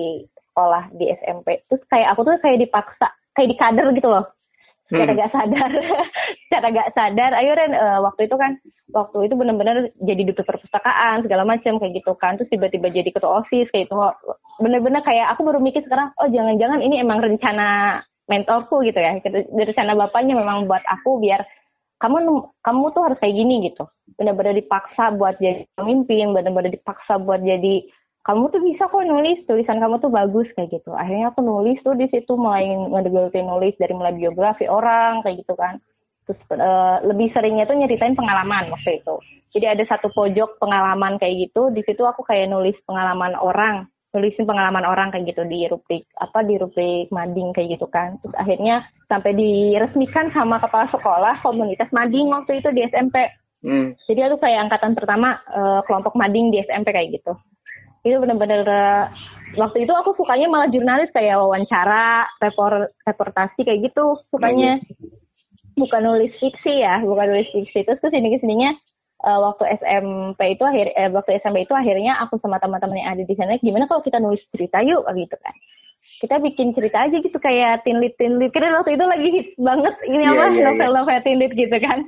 [0.58, 4.26] sekolah di SMP terus kayak aku tuh kayak dipaksa kayak di kader gitu loh.
[4.88, 5.20] Secara hmm.
[5.20, 5.72] gak sadar.
[6.48, 7.32] Secara gak sadar.
[7.36, 8.56] Ayo Ren uh, waktu itu kan
[8.96, 12.40] waktu itu benar-benar jadi duta perpustakaan segala macam kayak gitu kan.
[12.40, 13.96] Terus tiba-tiba jadi ketua osis kayak itu
[14.64, 18.00] bener-bener kayak aku baru mikir sekarang oh jangan-jangan ini emang rencana
[18.32, 19.20] mentorku gitu ya.
[19.20, 19.28] Gitu.
[19.52, 21.44] dari rencana bapaknya memang buat aku biar
[22.00, 23.84] kamu kamu tuh harus kayak gini gitu.
[24.16, 27.84] Benar-benar dipaksa buat jadi pemimpin benar-benar dipaksa buat jadi
[28.28, 30.92] kamu tuh bisa kok nulis tulisan kamu tuh bagus kayak gitu.
[30.92, 35.56] Akhirnya aku nulis tuh di situ mulai ngedevelopin nulis dari mulai biografi orang kayak gitu
[35.56, 35.80] kan.
[36.28, 39.16] Terus uh, lebih seringnya tuh nyeritain pengalaman waktu itu.
[39.56, 44.44] Jadi ada satu pojok pengalaman kayak gitu di situ aku kayak nulis pengalaman orang nulisin
[44.44, 48.20] pengalaman orang kayak gitu di rubrik apa di rubrik mading kayak gitu kan.
[48.20, 53.24] Terus akhirnya sampai diresmikan sama kepala sekolah komunitas mading waktu itu di SMP
[53.64, 53.96] hmm.
[54.06, 57.34] jadi aku kayak angkatan pertama uh, kelompok mading di SMP kayak gitu
[58.14, 59.12] itu bener-bener uh,
[59.60, 64.80] waktu itu aku sukanya malah jurnalis kayak wawancara, repor reportasi kayak gitu sukanya.
[65.78, 67.86] Bukan nulis fiksi ya, bukan nulis fiksi.
[67.86, 68.74] Terus ke sini ke sininya
[69.26, 73.24] uh, waktu SMP itu akhir eh, waktu SMP itu akhirnya aku sama teman-teman yang ada
[73.26, 75.56] di sana gimana kalau kita nulis cerita yuk gitu kan
[76.18, 80.26] kita bikin cerita aja gitu kayak tinlit tinlit kira waktu itu lagi hit banget ini
[80.26, 80.66] yeah, apa yeah, iya.
[80.66, 82.00] novel novel tinlit gitu kan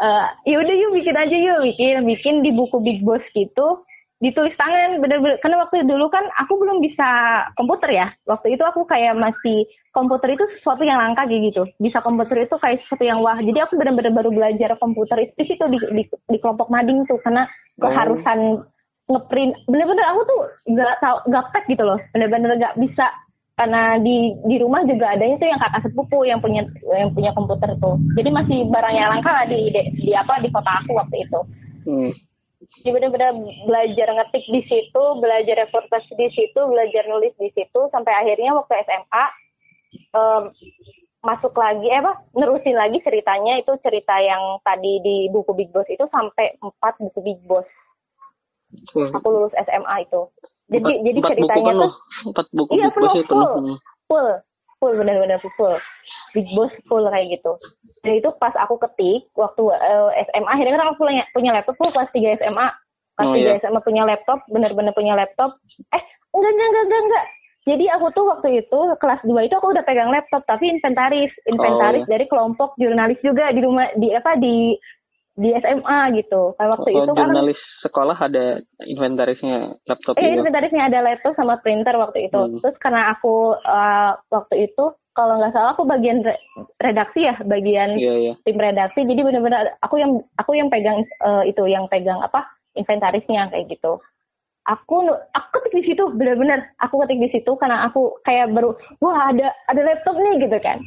[0.00, 3.84] uh, yaudah yuk bikin aja yuk bikin bikin di buku big boss gitu
[4.20, 5.40] ditulis tangan bener-bener.
[5.40, 7.08] Karena waktu dulu kan aku belum bisa
[7.56, 8.06] komputer ya.
[8.28, 9.64] Waktu itu aku kayak masih
[9.96, 11.64] komputer itu sesuatu yang langka gitu.
[11.80, 13.40] Bisa komputer itu kayak sesuatu yang wah.
[13.40, 17.18] Jadi aku bener-bener baru belajar komputer itu di situ di, di, di kelompok mading tuh.
[17.24, 17.48] Karena
[17.80, 18.60] keharusan
[19.08, 19.56] ngeprint.
[19.66, 20.40] Bener-bener aku tuh
[20.76, 21.98] gak tau gak pack gitu loh.
[22.12, 23.08] Bener-bener gak bisa.
[23.56, 26.64] Karena di di rumah juga adanya tuh yang kakak sepupu yang punya
[26.96, 27.96] yang punya komputer tuh.
[28.16, 31.40] Jadi masih barang yang langka lah di, di, di apa di kota aku waktu itu.
[31.88, 32.12] Hmm
[32.80, 33.36] jadi benar-benar
[33.68, 38.72] belajar ngetik di situ, belajar reportasi di situ, belajar nulis di situ, sampai akhirnya waktu
[38.88, 39.24] SMA
[40.16, 40.42] um,
[41.20, 45.84] masuk lagi, eh apa, nerusin lagi ceritanya itu cerita yang tadi di buku Big Boss
[45.92, 47.68] itu sampai empat buku Big Boss.
[48.96, 49.12] Hmm.
[49.12, 50.32] Aku lulus SMA itu.
[50.72, 51.92] Jadi empat, jadi empat ceritanya buku tuh
[52.32, 53.76] empat buku iya, Big Boss itu full,
[54.08, 54.28] full,
[54.80, 55.76] full benar-benar full.
[56.32, 57.52] Big Boss full kayak gitu.
[58.00, 61.76] Dan itu pas aku ketik waktu uh, eh, SMA akhirnya kan aku punya, punya laptop
[61.76, 62.68] full kelas 3 SMA.
[63.18, 63.52] Kelas oh, 3 iya.
[63.60, 65.60] SMA punya laptop, bener-bener punya laptop.
[65.92, 67.26] Eh, enggak enggak enggak enggak enggak.
[67.68, 72.02] Jadi aku tuh waktu itu kelas 2 itu aku udah pegang laptop tapi inventaris, inventaris
[72.02, 72.12] oh, iya.
[72.16, 74.74] dari kelompok jurnalis juga di rumah di apa di
[75.40, 76.52] di SMA gitu.
[76.60, 78.44] Kayak waktu oh, itu kan jurnalis sekolah ada
[78.84, 80.36] inventarisnya laptop Eh, itu.
[80.44, 82.36] inventarisnya ada laptop sama printer waktu itu.
[82.36, 82.60] Hmm.
[82.60, 84.84] Terus karena aku uh, waktu itu
[85.16, 86.36] kalau nggak salah aku bagian re
[86.78, 88.34] redaksi ya bagian yeah, yeah.
[88.46, 92.46] tim redaksi jadi benar-benar aku yang aku yang pegang uh, itu yang pegang apa
[92.78, 93.98] inventarisnya kayak gitu
[94.70, 94.96] aku
[95.34, 99.50] aku ketik di situ benar-benar aku ketik di situ karena aku kayak baru wah ada
[99.66, 100.78] ada laptop nih gitu kan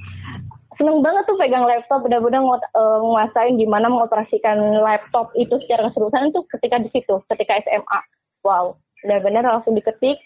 [0.78, 6.40] seneng banget tuh pegang laptop benar-benar eh, menguasain gimana mengoperasikan laptop itu secara keseluruhan itu
[6.58, 8.00] ketika di situ ketika SMA
[8.46, 10.18] wow benar-benar langsung diketik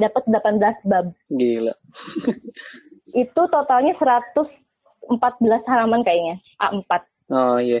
[0.00, 1.12] dapat 18 bab.
[1.28, 1.76] Gila.
[3.12, 4.48] Itu totalnya 114
[5.68, 6.90] halaman kayaknya A4
[7.30, 7.80] oh iya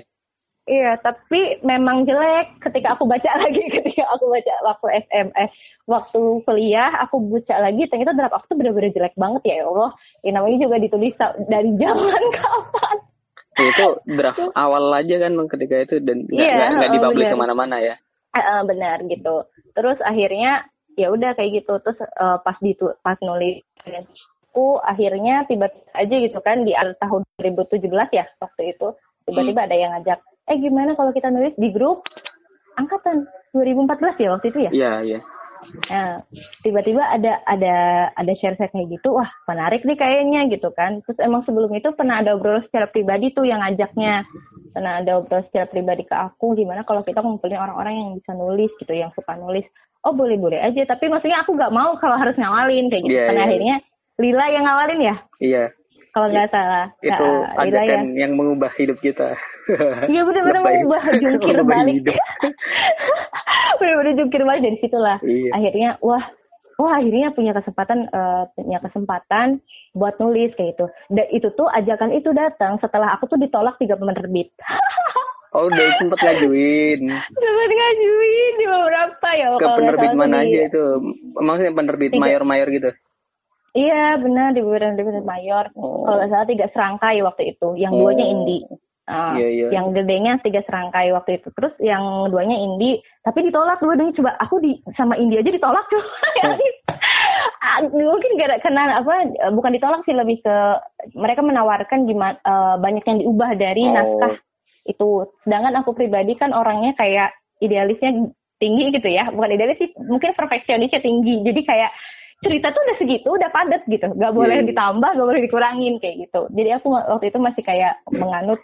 [0.70, 5.50] iya tapi memang jelek ketika aku baca lagi ketika aku baca waktu SMS
[5.90, 9.90] waktu kuliah aku baca lagi ternyata draft aku tuh bener-bener jelek banget ya, ya Allah.
[10.22, 11.14] Ini namanya juga ditulis
[11.50, 12.96] dari zaman kapan.
[13.58, 17.94] Itu draft awal aja kan ketika itu dan nggak yeah, nggak dipublish ke mana-mana ya?
[18.30, 19.42] Uh, benar gitu.
[19.74, 21.82] Terus akhirnya ya udah kayak gitu.
[21.82, 23.58] Terus uh, pas ditu pas nulis
[24.50, 28.88] aku akhirnya tiba-tiba aja gitu kan di tahun 2017 ya waktu itu
[29.30, 29.66] tiba-tiba hmm.
[29.70, 30.18] ada yang ngajak
[30.50, 32.02] eh gimana kalau kita nulis di grup
[32.74, 35.20] angkatan 2014 ya waktu itu ya iya iya
[35.92, 36.24] Nah,
[36.64, 41.04] tiba-tiba ada ada ada share share kayak gitu, wah menarik nih kayaknya gitu kan.
[41.04, 44.24] Terus emang sebelum itu pernah ada obrol secara pribadi tuh yang ngajaknya,
[44.72, 48.72] pernah ada obrol secara pribadi ke aku gimana kalau kita ngumpulin orang-orang yang bisa nulis
[48.80, 49.62] gitu, yang suka nulis.
[50.00, 53.14] Oh boleh boleh aja, tapi maksudnya aku nggak mau kalau harus ngawalin kayak gitu.
[53.20, 53.48] Iya, Karena iya.
[53.52, 53.76] akhirnya
[54.20, 55.64] Lila yang ngawalin ya, Iya.
[56.10, 56.86] Kalau nggak salah.
[56.98, 57.80] Itu Nah, Lila ya.
[57.96, 59.34] ajakan yang mengubah hidup kita.
[60.04, 62.02] Iya benar-benar mengubah jungkir balik.
[63.78, 65.18] benar-benar jungkir balik dari situlah.
[65.20, 65.50] Iya.
[65.52, 66.24] Akhirnya wah
[66.76, 69.60] wah akhirnya punya kesempatan eh, punya kesempatan
[69.92, 70.86] buat nulis kayak gitu.
[71.08, 74.50] Dan itu tuh ajakan itu datang setelah aku tuh ditolak tiga penerbit.
[75.50, 79.50] Oh, udah sempet ngajuin Sempat ngajuin di beberapa ya.
[79.50, 80.84] ke penerbit mana di- aja itu?
[81.34, 82.90] Maksudnya penerbit mayor-mayor gitu.
[83.70, 85.70] Iya benar di beberapa penerbit mayor.
[85.78, 86.02] Oh.
[86.02, 87.68] Kalau nggak salah tiga serangkai waktu itu.
[87.78, 88.34] Yang duanya Oh.
[88.34, 88.64] indie.
[89.10, 89.66] Ah, Iya, iya.
[89.74, 91.50] Yang gedenya tiga serangkai waktu itu.
[91.50, 94.30] Terus yang duanya indie, tapi ditolak dua-duanya coba.
[94.38, 96.02] Aku di sama indie aja ditolak tuh.
[97.60, 99.12] Ah, Mungkin gara karena apa?
[99.52, 100.56] Bukan ditolak sih lebih ke
[101.12, 103.92] mereka menawarkan gimana eh, banyak yang diubah dari Oh.
[103.94, 104.34] naskah
[104.88, 105.10] itu.
[105.44, 107.30] Sedangkan aku pribadi kan orangnya kayak
[107.60, 109.28] idealisnya tinggi gitu ya.
[109.28, 111.44] Bukan idealis sih, mungkin perfeksionisnya tinggi.
[111.44, 111.90] Jadi kayak
[112.40, 114.08] cerita tuh udah segitu, udah padat gitu.
[114.16, 114.68] Gak boleh Iya.
[114.72, 116.48] ditambah, gak boleh dikurangin kayak gitu.
[116.56, 118.60] Jadi aku waktu itu masih kayak menganut,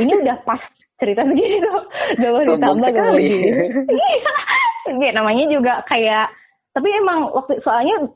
[0.00, 0.60] ini udah pas
[0.96, 1.72] cerita segitu.
[2.18, 3.28] Gak boleh Sombong ditambah, gak boleh.
[4.88, 6.32] Iya, namanya juga kayak,
[6.72, 8.08] tapi emang waktu soalnya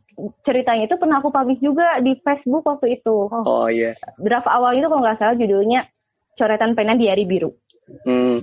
[0.48, 3.29] ceritanya itu pernah aku publish juga di Facebook waktu itu.
[3.29, 3.92] Oh iya.
[4.20, 5.88] Draft awalnya itu kalau nggak salah judulnya
[6.37, 7.53] Coretan Pena di Hari Biru.
[8.09, 8.40] Hmm.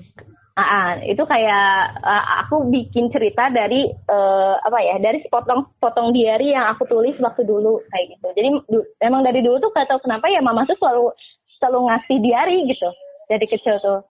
[0.59, 1.67] Ah, ah, itu kayak
[2.03, 7.47] ah, aku bikin cerita dari eh, apa ya dari potong-potong diary yang aku tulis waktu
[7.47, 8.27] dulu kayak gitu.
[8.35, 11.15] Jadi du- emang dari dulu tuh gak tahu kenapa ya mama tuh selalu
[11.55, 12.89] selalu ngasih diary gitu
[13.25, 14.03] dari kecil tuh.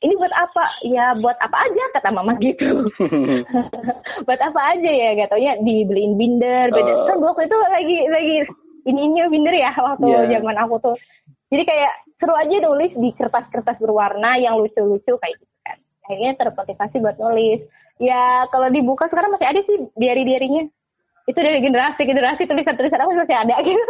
[0.00, 0.64] Ini buat apa?
[0.82, 2.88] Ya buat apa aja kata mama gitu.
[4.26, 6.72] buat apa aja ya gak taunya dibeliin binder.
[6.72, 6.88] Beda.
[6.88, 7.04] Oh.
[7.04, 8.36] Kan waktu itu lagi lagi
[8.88, 10.40] ininya binder ya waktu Iya.
[10.40, 10.96] zaman aku tuh.
[11.52, 15.51] Jadi kayak seru aja nulis di kertas-kertas berwarna yang lucu-lucu kayak gitu.
[16.12, 17.64] Akhirnya termotivasi buat nulis.
[17.96, 20.68] Ya kalau dibuka sekarang masih ada sih diary-diarynya.
[21.24, 23.84] Itu dari generasi ke generasi tulisan-tulisan aku masih ada gitu.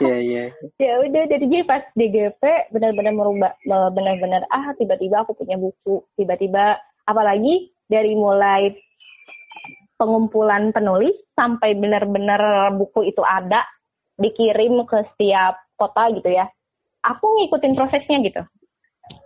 [0.00, 0.44] Iya iya.
[0.84, 3.52] ya udah dari jadi pas DGP benar-benar merubah
[3.92, 6.76] benar-benar ah tiba-tiba aku punya buku tiba-tiba
[7.08, 8.76] apalagi dari mulai
[9.96, 13.64] pengumpulan penulis sampai benar-benar buku itu ada
[14.20, 16.46] dikirim ke setiap kota gitu ya
[17.06, 18.42] aku ngikutin prosesnya gitu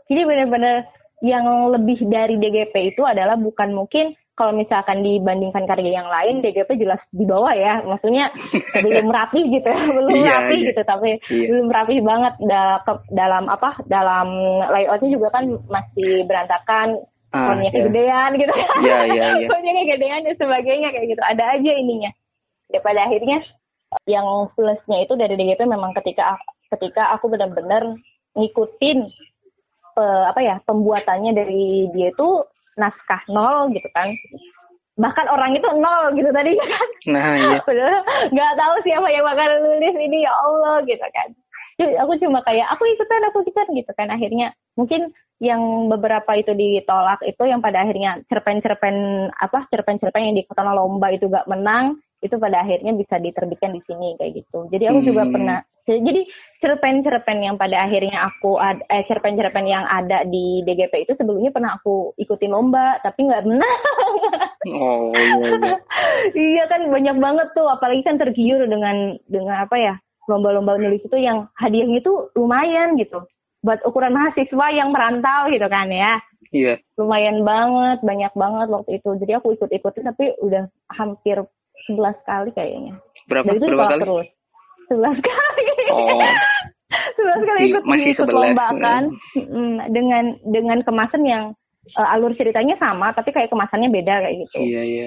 [0.07, 0.87] jadi benar-benar
[1.25, 6.77] yang lebih dari DGP itu adalah bukan mungkin kalau misalkan dibandingkan karya yang lain DGP
[6.77, 8.29] jelas di bawah ya maksudnya
[8.85, 10.67] belum rapi gitu belum Iya, rapi iya.
[10.69, 11.47] gitu tapi Iya.
[11.49, 14.29] belum rapi banget da- dalam apa dalam
[14.69, 17.01] layoutnya juga kan masih berantakan
[17.35, 17.77] Ah, fontnya iya.
[17.83, 18.53] kegedean gitu
[18.87, 19.27] iya, iya.
[19.51, 22.11] fontnya kegedean dan sebagainya kayak gitu ada aja ininya
[22.71, 23.41] ya pada akhirnya
[24.05, 26.37] yang plusnya itu dari DGP memang ketika
[26.69, 27.99] ketika aku benar-benar
[28.37, 28.99] ngikutin
[29.97, 32.29] pe- apa ya pembuatannya dari dia itu
[32.77, 34.13] naskah nol gitu kan
[34.97, 37.59] bahkan orang itu nol gitu tadi kan Nah iya.
[38.29, 41.29] Nggak tahu siapa yang bakal nulis ini ya Allah gitu kan.
[41.77, 46.51] Jadi aku cuma kayak aku ikutan aku ikutan gitu kan akhirnya mungkin yang beberapa itu
[46.51, 48.97] ditolak itu yang pada akhirnya cerpen-cerpen
[49.31, 53.85] apa cerpen-cerpen yang di kota lomba itu gak menang itu pada akhirnya bisa diterbitkan di
[53.85, 54.65] sini kayak gitu.
[54.73, 55.33] Jadi aku juga Hmm.
[55.37, 56.23] pernah jadi
[56.59, 62.11] cerpen-cerpen yang pada akhirnya aku eh cerpen-cerpen yang ada di DGP itu sebelumnya pernah aku
[62.19, 63.81] ikutin lomba tapi nggak menang.
[64.67, 65.77] Oh iya iya.
[66.59, 69.95] iya kan banyak banget tuh apalagi kan tergiur dengan dengan apa ya
[70.27, 73.23] lomba-lomba nulis itu yang hadiahnya itu lumayan gitu
[73.63, 76.19] buat ukuran mahasiswa yang merantau gitu kan ya
[76.51, 76.83] Iya.
[76.99, 81.47] lumayan banget banyak banget waktu itu jadi aku ikut-ikutin tapi udah hampir
[81.87, 84.03] 11 kali kayaknya Berapa dan itu berapa kali?
[84.03, 84.27] terus
[84.89, 86.21] 11 kali Oh.
[87.19, 88.35] 11 kali ikut masih ikut 11.
[88.35, 89.03] lomba kan
[89.89, 91.45] dengan dengan kemasan yang
[91.89, 95.07] eh, alur ceritanya sama tapi kayak kemasannya beda kayak gitu Iya iya.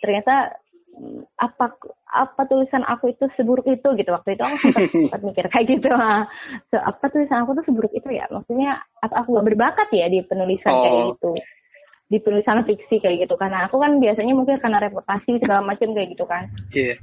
[0.00, 0.56] ternyata
[0.94, 1.76] mm, apa
[2.10, 5.90] apa tulisan aku itu seburuk itu gitu waktu itu aku sempat, sempat mikir kayak gitu
[5.96, 6.24] ah.
[6.68, 10.24] So, apa tulisan aku tuh seburuk itu ya maksudnya apa aku gak berbakat ya di
[10.24, 11.08] penulisan kayak Oh.
[11.14, 11.32] gitu
[12.10, 16.10] di penulisan fiksi kayak gitu karena aku kan biasanya mungkin karena reputasi segala macam kayak
[16.10, 16.96] gitu kan Iya.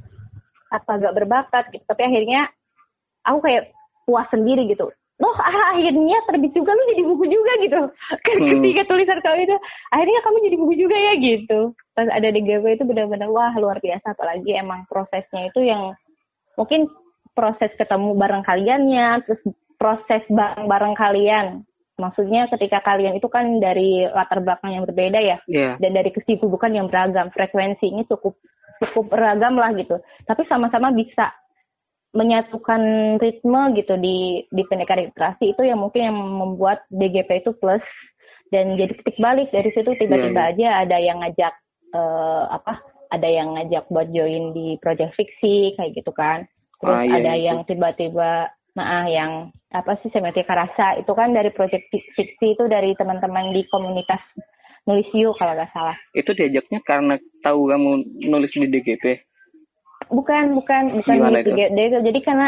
[0.69, 1.83] Apa gak berbakat gitu.
[1.83, 2.51] Tapi akhirnya
[3.23, 3.71] aku kayak
[4.03, 4.87] puas sendiri gitu.
[5.17, 7.81] Loh ah, akhirnya terbit juga lu jadi buku juga gitu.
[8.25, 8.49] Kan Hmm.
[8.61, 9.57] ketika tulisan kamu itu
[9.89, 11.13] akhirnya kamu jadi buku juga ya?
[11.17, 11.59] gitu.
[11.97, 14.13] Pas ada di GW itu benar-benar wah luar biasa.
[14.13, 15.97] Apalagi emang prosesnya itu yang
[16.53, 16.85] mungkin
[17.33, 19.41] proses ketemu bareng kaliannya terus
[19.77, 21.47] proses bareng-bareng kalian.
[21.97, 25.81] Maksudnya ketika kalian itu kan dari latar belakang yang berbeda ya, Iya.
[25.81, 28.37] dan dari kesibukan yang beragam, frekuensinya cukup
[28.79, 29.97] cukup beragam lah gitu.
[30.23, 31.33] Tapi sama-sama bisa
[32.15, 32.81] menyatukan
[33.19, 34.17] ritme gitu di
[34.49, 37.83] di pendekar literasi itu yang mungkin yang membuat DGP itu plus
[38.49, 39.51] dan jadi titik balik.
[39.51, 41.53] Dari situ tiba-tiba Iya, aja ada yang ngajak
[41.93, 42.73] eh, apa
[43.07, 46.47] ada yang ngajak buat join di project fiksi kayak gitu kan.
[46.79, 47.45] Terus Ah, iya, ada itu.
[47.47, 48.31] yang tiba-tiba
[48.77, 50.97] nah yang apa sih semetika rasa.
[50.97, 54.21] Itu kan dari project fik- fiksi itu dari teman-teman di komunitas
[54.87, 57.89] nulis you kalau nggak salah Itu diajaknya karena tahu kamu
[58.25, 59.05] nulis di DGP.
[60.07, 61.51] bukan bukan bukan Gimana di itu?
[61.51, 61.99] DGP.
[62.01, 62.47] jadi karena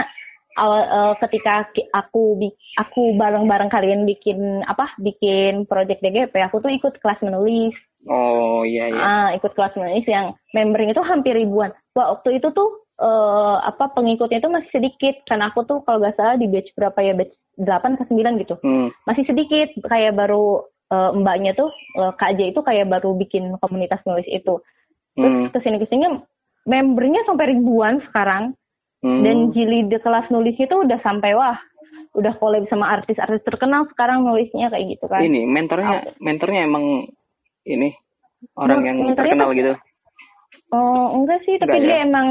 [0.55, 2.39] awal eh, ketika aku
[2.75, 7.75] aku bareng-bareng kalian bikin apa bikin project DGP aku tuh ikut kelas menulis
[8.07, 9.01] Oh iya iya.
[9.01, 13.91] ah ikut kelas menulis yang membernya itu hampir ribuan wah waktu itu tuh eh, apa
[13.91, 17.35] pengikutnya itu masih sedikit karena aku tuh kalau nggak salah di batch berapa ya batch
[17.59, 18.87] 8 ke 9 gitu Hmm.
[19.03, 24.01] masih sedikit kayak baru eh, mbaknya tuh eh, Kak J itu kayak baru bikin komunitas
[24.03, 24.59] nulis itu
[25.11, 25.49] terus Hmm.
[25.49, 26.05] ke sini ke sini
[26.63, 28.53] membernya sampai ribuan sekarang
[28.99, 29.23] Hmm.
[29.23, 31.55] dan jilid kelas nulis itu udah sampai wah
[32.11, 37.07] udah collab sama artis-artis terkenal sekarang nulisnya kayak gitu kan ini mentornya mentornya emang
[37.63, 37.95] ini
[38.55, 39.73] orang yang mentornya terkenal tuh- gitu.
[40.71, 42.03] oh enggak sih tapi Enggak dia ya?
[42.03, 42.27] emang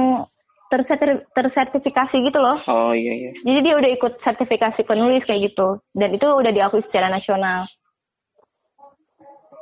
[0.68, 3.30] terserti- tersertifikasi gitu loh Oh iya iya.
[3.42, 7.64] jadi dia udah ikut sertifikasi penulis kayak gitu dan itu udah diakui secara nasional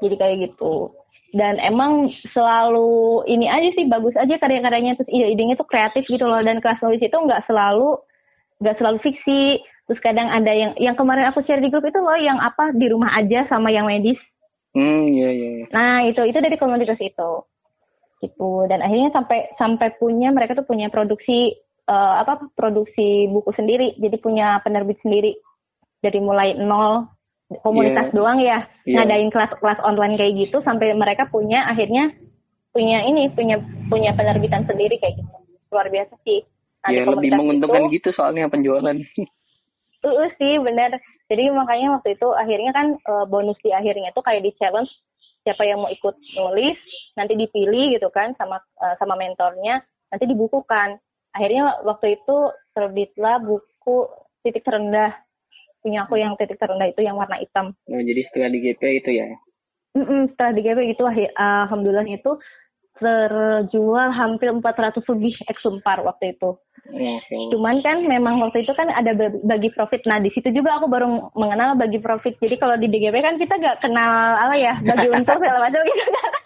[0.04, 0.92] jadi kayak gitu.
[1.36, 4.96] Dan emang selalu ini aja sih bagus aja karya-karyanya.
[4.96, 6.40] Terus ide-idenya tuh kreatif gitu loh.
[6.40, 8.00] Dan kelas nulis itu nggak selalu
[8.62, 9.60] nggak selalu fiksi.
[9.86, 12.86] Terus kadang ada yang yang kemarin aku share di grup itu loh yang apa di
[12.90, 14.18] rumah aja sama yang medis.
[14.76, 15.48] Hmm iya iya.
[15.62, 15.66] iya.
[15.72, 17.30] nah itu itu dari komunitas itu.
[18.20, 18.52] Gitu.
[18.68, 21.52] Dan akhirnya sampai sampai punya mereka tuh punya produksi
[21.84, 23.94] eh, apa produksi buku sendiri.
[24.00, 25.36] Jadi punya penerbit sendiri.
[26.00, 27.15] Dari mulai nol
[27.62, 28.14] komunitas Iya.
[28.14, 28.96] doang ya Iya.
[28.98, 32.10] ngadain kelas-kelas online kayak gitu sampai mereka punya akhirnya
[32.70, 35.36] punya ini punya punya penerbitan sendiri kayak gitu
[35.70, 36.42] luar biasa sih
[36.82, 38.94] Nah, Ya lebih menguntungkan itu- gitu soalnya penjualan.
[40.06, 40.94] Heeh sih benar.
[41.26, 44.86] Jadi makanya waktu itu akhirnya kan eh, bonus di akhirnya itu kayak di challenge
[45.42, 46.78] siapa yang mau ikut nulis
[47.18, 49.82] nanti dipilih gitu kan sama eh, sama mentornya
[50.14, 51.02] nanti dibukukan.
[51.34, 52.36] Akhirnya waktu itu
[52.70, 54.06] terbitlah buku
[54.46, 55.10] titik terendah
[55.86, 57.70] punya aku yang titik terendah itu yang warna hitam.
[57.86, 59.30] Oh, jadi setelah di GP itu ya.
[59.94, 62.34] Mm-mm, setelah di GP itu ahi- alhamdulillah itu
[62.96, 66.58] terjual hampir 400 lebih eksumpar waktu itu.
[66.86, 67.36] Oke.
[67.52, 70.02] Cuman kan memang waktu itu kan ada ba- bagi profit.
[70.04, 72.34] Nah di situ juga aku baru mengenal bagi profit.
[72.38, 76.02] Jadi kalau di DGP kan kita gak kenal apa ya bagi untung segala macam gitu
[76.04, 76.32] kan.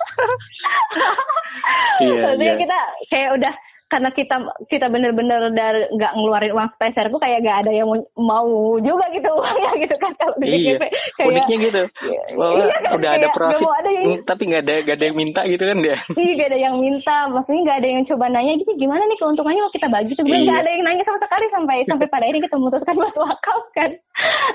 [2.00, 2.56] Iya, Maksudnya iya.
[2.56, 3.52] kita kayak udah
[3.90, 4.36] karena kita
[4.70, 9.70] kita bener-bener dari nggak ngeluarin uang aku kayak gak ada yang mau- juga gitu uangnya
[9.82, 10.78] gitu kan kalau di Iya.
[10.78, 11.82] Kayak Uniknya gitu.
[12.06, 14.62] Iya, Bahwa iya kan, udah ada kayak profit, nggak mau ada yang- hmm, tapi nggak
[14.62, 15.96] ada nggak ada yang minta gitu kan dia.
[16.14, 19.60] Iya gak ada yang minta, maksudnya gak ada yang coba nanya gitu gimana nih keuntungannya
[19.60, 20.38] mau kita bagi tuh Iya.
[20.46, 23.90] gak ada yang nanya sama sekali sampai sampai pada akhirnya kita memutuskan buat wakaf kan.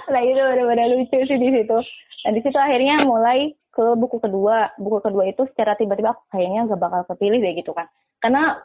[0.07, 1.77] Nah itu benar-benar lucu sih di situ.
[2.23, 4.71] Dan di situ akhirnya mulai ke buku kedua.
[4.75, 7.91] Buku kedua itu secara tiba-tiba aku kayaknya gak bakal kepilih deh gitu kan.
[8.17, 8.63] Karena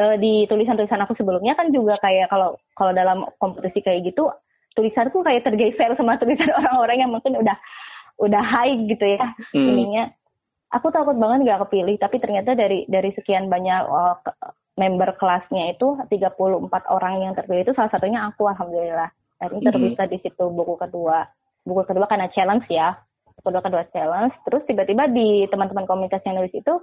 [0.00, 4.32] eh, di tulisan-tulisan aku sebelumnya kan juga kayak kalau kalau dalam kompetisi kayak gitu
[4.72, 7.56] tulisanku kayak tergeser sama tulisan orang-orang yang mungkin udah
[8.20, 9.68] udah high gitu ya Hmm.
[9.68, 10.04] ininya.
[10.70, 14.14] Aku takut banget nggak kepilih tapi ternyata dari dari sekian banyak uh,
[14.78, 16.30] member kelasnya itu 34
[16.86, 19.10] orang yang terpilih itu salah satunya aku alhamdulillah.
[19.40, 19.72] Dan ini Mhm.
[19.72, 21.26] terbisa di situ buku kedua.
[21.66, 22.94] Buku kedua karena challenge ya.
[23.26, 24.36] Buku kedua kedua challenge.
[24.46, 26.74] Terus tiba-tiba di teman-teman komunitas yang nulis itu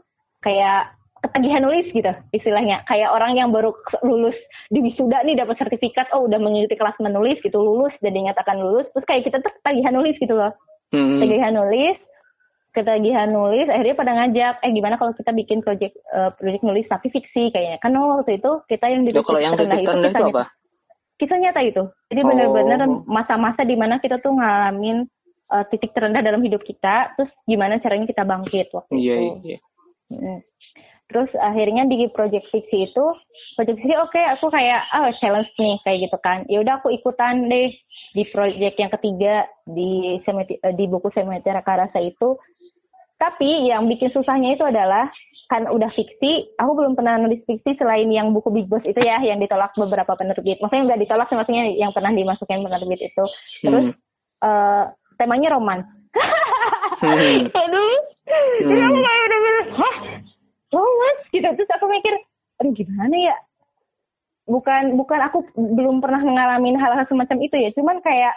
[0.44, 4.36] kayak ketagihan nulis gitu istilahnya kayak orang yang baru lulus
[4.70, 8.86] di wisuda nih dapat sertifikat oh udah mengikuti kelas menulis gitu lulus dan dinyatakan lulus
[8.92, 10.54] terus kayak kita tuh ketagihan nulis gitu loh
[10.88, 11.20] Hmm.
[11.20, 12.00] ketagihan nulis
[12.72, 17.10] ketagihan nulis akhirnya pada ngajak eh gimana kalau kita bikin project eh, project nulis tapi
[17.10, 20.16] fiksi kayaknya kan waktu itu kita yang di Itu kalau yang titik titik terendah itu
[20.16, 20.44] kisah apa?
[21.18, 22.28] kisah nyata itu jadi Oh.
[22.30, 25.10] benar-benar masa-masa di mana kita tuh ngalamin
[25.50, 29.60] eh, titik terendah dalam hidup kita terus gimana caranya kita bangkit waktu Iya itu iya.
[30.08, 30.40] Mm.
[31.08, 33.06] Terus akhirnya di project fiksi itu,
[33.56, 36.44] project fiksi oke aku kayak oh challenge nih kayak gitu kan.
[36.52, 37.72] Ya udah aku ikutan deh
[38.12, 42.36] di project yang ketiga di Semeti- eh, di buku Semetera Karasa itu.
[43.18, 45.10] Tapi yang bikin susahnya itu adalah
[45.48, 49.24] kan udah fiksi, aku belum pernah nulis fiksi selain yang buku Big Boss itu ya
[49.24, 50.60] yang ditolak beberapa penerbit.
[50.60, 53.26] Maksudnya nggak ditolak maksudnya yang pernah dimasukin penerbit itu.
[53.64, 53.96] Terus
[54.44, 54.84] eh,
[55.16, 55.80] temanya roman.
[56.98, 57.46] Hmm.
[57.46, 57.94] Aduh.
[58.26, 58.74] Hmm.
[58.74, 59.96] aku kayak udah bilang, hah?
[60.74, 61.16] Roman?
[61.30, 61.46] Gitu.
[61.46, 62.16] Terus aku mikir,
[62.60, 63.38] aduh gimana ya?
[64.44, 67.72] Bukan bukan aku belum pernah ngalamin hal-hal semacam itu ya.
[67.72, 68.36] Cuman kayak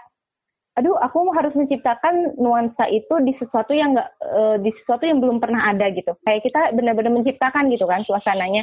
[0.78, 5.42] aduh aku harus menciptakan nuansa itu di sesuatu yang enggak uh, di sesuatu yang belum
[5.42, 8.62] pernah ada gitu kayak kita benar-benar menciptakan gitu kan suasananya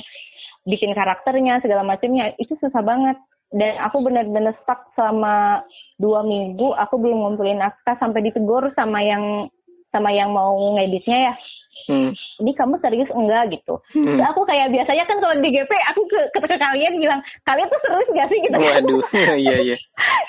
[0.64, 3.20] bikin karakternya segala macamnya itu susah banget
[3.52, 5.62] dan aku benar-benar stuck selama
[6.00, 9.52] dua minggu aku belum ngumpulin naskah sampai ditegur sama yang
[9.92, 11.34] sama yang mau ngeditnya ya
[11.92, 12.12] hmm.
[12.42, 13.10] Ini kamu serius?
[13.14, 13.82] Enggak gitu.
[13.94, 14.22] Hmm.
[14.22, 17.82] aku kayak biasanya kan kalau di GP aku ke, ke, ke kalian bilang kalian tuh
[17.82, 18.40] serius gak sih?
[18.46, 18.58] gitu.
[18.58, 19.02] Waduh.
[19.48, 19.78] Iya iya.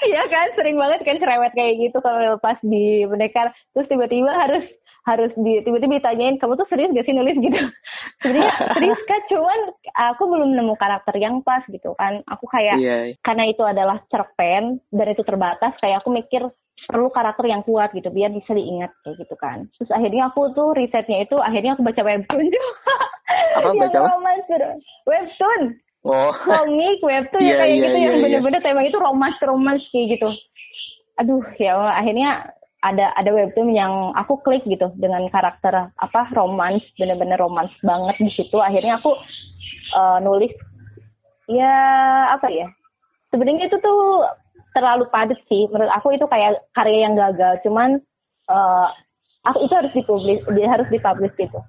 [0.05, 0.47] Iya kan?
[0.57, 3.53] Sering banget kan cerewet kayak gitu kalau pas di pendekar.
[3.77, 4.65] Terus tiba-tiba harus
[5.09, 7.37] harus di tiba-tiba ditanyain kamu tuh serius gak sih nulis?
[7.45, 7.61] gitu.
[8.25, 9.61] Sebenarnya serius kan cuman
[10.13, 12.21] aku belum nemu karakter yang pas gitu kan.
[12.29, 13.13] Aku kayak yeah.
[13.25, 16.45] karena itu adalah cerpen dan itu terbatas kayak aku mikir
[16.87, 19.67] perlu karakter yang kuat gitu biar bisa diingat kayak gitu kan.
[19.77, 22.47] Terus akhirnya aku tuh risetnya itu akhirnya aku baca webtoon
[23.59, 24.47] apa yang baca romance
[25.09, 25.63] webtoon.
[26.07, 26.33] Oh.
[26.47, 28.25] Komik webtoon yeah, kayak yeah, gitu yeah, yang iya.
[28.25, 28.67] bener-bener yeah.
[28.71, 30.29] tema itu romance romance kayak gitu.
[31.19, 32.55] Aduh ya akhirnya
[32.87, 38.31] ada ada webtoon yang aku klik gitu dengan karakter apa romance bener-bener romance banget di
[38.33, 38.57] situ.
[38.63, 39.13] Akhirnya aku
[39.99, 40.55] uh, nulis.
[41.49, 41.75] Ya
[42.37, 42.69] apa ya?
[43.33, 44.25] Sebenarnya itu tuh
[44.73, 45.69] terlalu padat sih.
[45.71, 47.61] Menurut aku itu kayak karya yang gagal.
[47.65, 48.01] Cuman
[48.51, 48.89] uh,
[49.47, 51.61] aku itu harus dipublis dia harus dipublish gitu.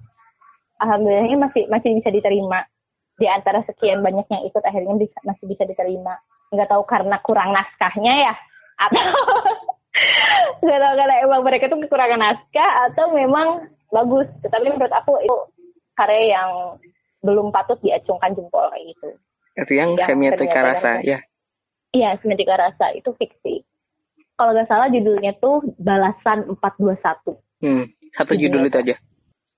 [0.80, 2.64] Alhamdulillahnya masih masih bisa diterima.
[3.20, 6.16] Di antara sekian banyak yang ikut akhirnya bisa, masih bisa diterima.
[6.50, 8.34] Nggak tahu karena kurang naskahnya ya
[8.80, 9.04] atau
[10.64, 14.28] nggak tahu karena emang mereka tuh kekurangan naskah atau memang bagus.
[14.40, 15.36] Tetapi menurut aku itu
[15.92, 16.50] karya yang
[17.20, 19.08] belum patut diacungkan jempol kayak gitu.
[19.60, 21.20] Itu yang, yang semiotika rasa ya
[21.90, 23.66] Iya, Sementika Rasa itu fiksi.
[24.38, 27.36] Kalau nggak salah judulnya tuh Balasan 421.
[27.60, 27.84] Hmm,
[28.16, 28.96] satu judul itu aja.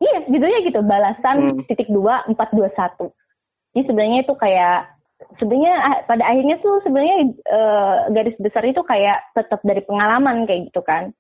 [0.03, 1.63] Iya, judulnya gitu, Balasan hmm.
[1.71, 3.15] titik dua empat dua satu.
[3.73, 4.91] Jadi sebenarnya itu kayak
[5.39, 7.17] sebenarnya ah, pada akhirnya tuh sebenarnya
[7.47, 11.15] uh, garis besar itu kayak tetap dari pengalaman kayak gitu kan.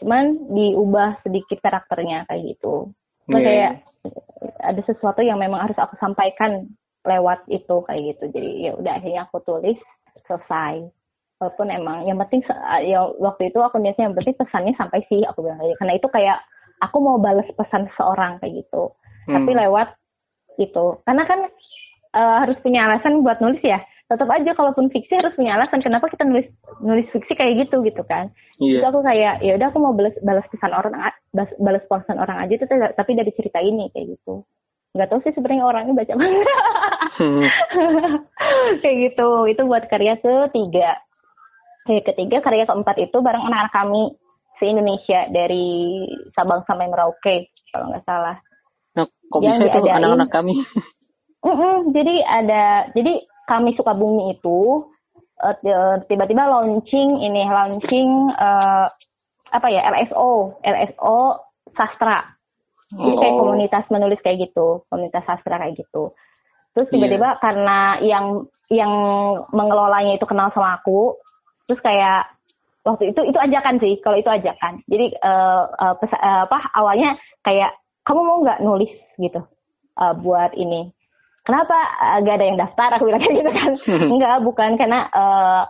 [0.00, 2.90] Cuman diubah sedikit karakternya kayak gitu.
[3.30, 3.38] yeah.
[3.38, 3.72] kayak
[4.64, 6.66] ada sesuatu yang memang harus aku sampaikan
[7.04, 8.24] lewat itu kayak gitu.
[8.32, 9.78] Jadi ya udah akhirnya aku tulis
[10.26, 10.88] selesai.
[11.42, 12.46] Walaupun emang yang penting
[12.86, 16.08] ya waktu itu aku niatnya yang penting pesannya sampai sih aku bilang kayak karena itu
[16.08, 16.38] kayak
[16.80, 18.94] aku mau balas pesan seorang kayak gitu.
[19.24, 19.40] Hmm.
[19.40, 19.88] tapi lewat
[20.60, 21.00] gitu.
[21.08, 21.40] Karena kan
[22.12, 23.80] uh, harus punya alasan buat nulis ya.
[24.04, 26.44] Tetap aja kalaupun fiksi harus punya alasan kenapa kita nulis
[26.84, 28.28] nulis fiksi kayak gitu gitu kan.
[28.60, 28.84] Yeah.
[28.84, 30.92] Jadi aku kayak ya udah aku mau balas balas pesan orang
[31.32, 34.44] balas, balas pesan orang aja itu tapi dari cerita ini kayak gitu
[34.94, 36.56] nggak tahu sih sebenarnya orangnya baca manga.
[37.18, 37.46] Hmm.
[38.82, 39.28] kayak gitu.
[39.50, 41.02] Itu buat karya ketiga.
[41.84, 44.02] Kayak ketiga karya keempat itu bareng anak-anak kami
[44.56, 48.38] se Indonesia dari Sabang sampai Merauke kalau nggak salah.
[48.94, 50.54] Nah, kok itu anak-anak kami?
[51.96, 54.80] Jadi ada jadi kami suka bumi itu
[55.44, 58.88] uh, tiba-tiba launching ini launching uh,
[59.52, 61.18] apa ya LSO LSO
[61.76, 62.33] sastra
[62.94, 63.38] jadi kayak oh.
[63.42, 66.14] komunitas menulis kayak gitu, komunitas sastra kayak gitu.
[66.74, 67.40] Terus tiba-tiba yeah.
[67.42, 68.26] karena yang
[68.70, 68.92] yang
[69.50, 71.18] mengelolanya itu kenal sama aku,
[71.66, 72.30] terus kayak
[72.86, 74.82] waktu itu itu ajakan sih, kalau itu ajakan.
[74.86, 77.74] Jadi uh, uh, pesa, uh, apa awalnya kayak
[78.06, 79.42] kamu mau nggak nulis gitu
[79.98, 80.90] uh, buat ini?
[81.44, 82.88] Kenapa uh, gak ada yang daftar?
[82.96, 83.72] Aku bilang kayak gitu kan.
[84.16, 85.62] Enggak, bukan karena uh,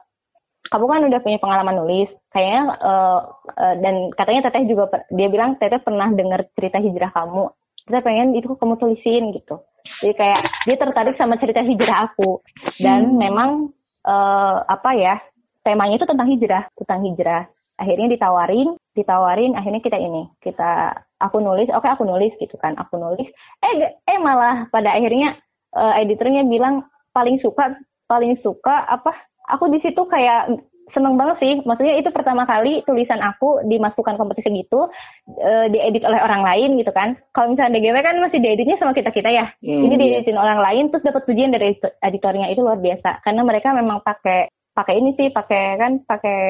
[0.75, 2.11] kamu kan udah punya pengalaman nulis.
[2.35, 3.21] Kayaknya uh,
[3.55, 7.47] uh, dan katanya teteh juga dia bilang teteh pernah dengar cerita hijrah kamu.
[7.87, 9.63] Kita pengen itu kamu tulisin gitu.
[10.03, 12.43] Jadi kayak dia tertarik sama cerita hijrah aku.
[12.83, 13.19] Dan hmm.
[13.23, 13.71] memang
[14.03, 15.15] uh, apa ya
[15.63, 17.47] temanya itu tentang hijrah tentang hijrah.
[17.79, 22.75] Akhirnya ditawarin ditawarin akhirnya kita ini kita aku nulis oke okay, aku nulis gitu kan.
[22.83, 23.31] Aku nulis.
[23.63, 25.39] Eh eh malah pada akhirnya
[25.71, 26.83] uh, editornya bilang
[27.15, 27.79] paling suka
[28.11, 29.15] paling suka apa
[29.49, 30.53] aku di situ kayak
[30.93, 31.55] seneng banget sih.
[31.67, 34.87] Maksudnya itu pertama kali tulisan aku dimasukkan kompetisi gitu,
[35.27, 37.19] e, diedit oleh orang lain gitu kan.
[37.35, 39.51] Kalau misalnya DGW kan masih dieditnya sama kita kita ya.
[39.65, 40.01] Hmm, Ini iya.
[40.01, 41.75] dieditin orang lain, terus dapat pujian dari
[42.05, 43.25] editornya itu luar biasa.
[43.27, 46.41] Karena mereka memang pakai pakai ini sih, pakai kan pakai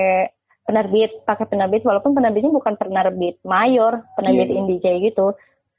[0.68, 1.82] penerbit, pakai penerbit.
[1.86, 4.58] Walaupun penerbitnya bukan penerbit mayor, penerbit yeah.
[4.60, 5.32] indie gitu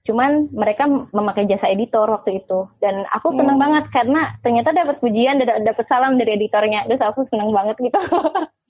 [0.05, 2.69] cuman mereka memakai jasa editor waktu itu.
[2.77, 3.37] Dan aku hmm.
[3.41, 6.85] seneng banget karena ternyata dapat pujian dan dapat salam dari editornya.
[6.85, 7.99] Terus aku seneng banget gitu.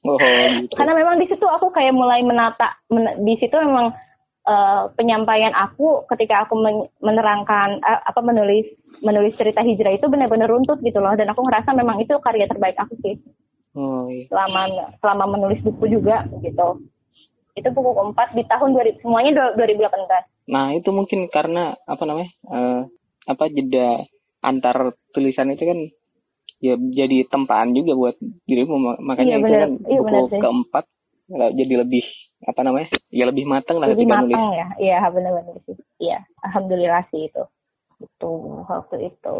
[0.07, 0.71] Oh, gitu.
[0.79, 3.91] karena memang di situ aku kayak mulai menata men, di situ memang
[4.47, 8.71] uh, penyampaian aku ketika aku men, menerangkan uh, apa menulis
[9.03, 11.19] menulis cerita hijrah itu benar-benar runtut gitu loh.
[11.19, 13.19] Dan aku ngerasa memang itu karya terbaik aku sih.
[13.75, 14.23] Oh, iya.
[14.31, 14.71] selama
[15.03, 16.79] selama menulis buku juga gitu.
[17.59, 19.91] Itu buku keempat di tahun 2000 semuanya 2018
[20.49, 22.81] Nah itu mungkin karena apa namanya uh,
[23.25, 24.05] apa jeda
[24.45, 25.79] antar tulisan itu kan
[26.61, 28.15] ya jadi tempaan juga buat
[28.45, 29.01] dirimu.
[29.01, 30.85] Makanya iya, itu kan iya, buku keempat
[31.57, 32.05] jadi lebih
[32.45, 34.57] apa namanya ya lebih matang lah lebih ketika matang nulis.
[34.59, 34.67] ya.
[34.77, 35.77] Iya benar-benar sih.
[35.97, 37.43] Iya alhamdulillah sih itu.
[38.01, 38.31] Itu
[38.69, 39.37] waktu itu.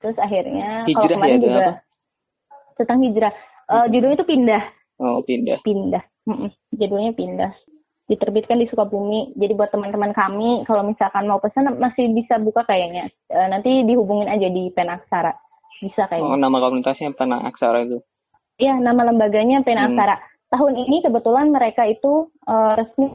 [0.00, 1.74] Terus akhirnya kalau Hijrah ya, kemarin itu juga apa?
[2.80, 3.32] tentang hijrah.
[3.68, 4.62] Eh, judulnya itu pindah.
[5.04, 5.58] Oh pindah.
[5.60, 6.04] Pindah.
[6.28, 6.52] Mm-mm.
[6.76, 7.52] judulnya pindah
[8.10, 13.06] diterbitkan di Sukabumi jadi buat teman-teman kami kalau misalkan mau pesan masih bisa buka kayaknya
[13.30, 15.30] Eh, nanti dihubungin aja di Penaksara
[15.78, 18.02] bisa oh kayaknya nama komunitasnya Penang Aksara itu
[18.60, 20.20] Iya, nama lembaganya Penaksara.
[20.52, 23.08] Tahun ini kebetulan mereka itu eh, resmi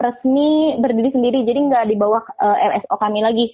[0.00, 3.52] resmi berdiri sendiri, jadi nggak di bawah eh, LSO kami lagi.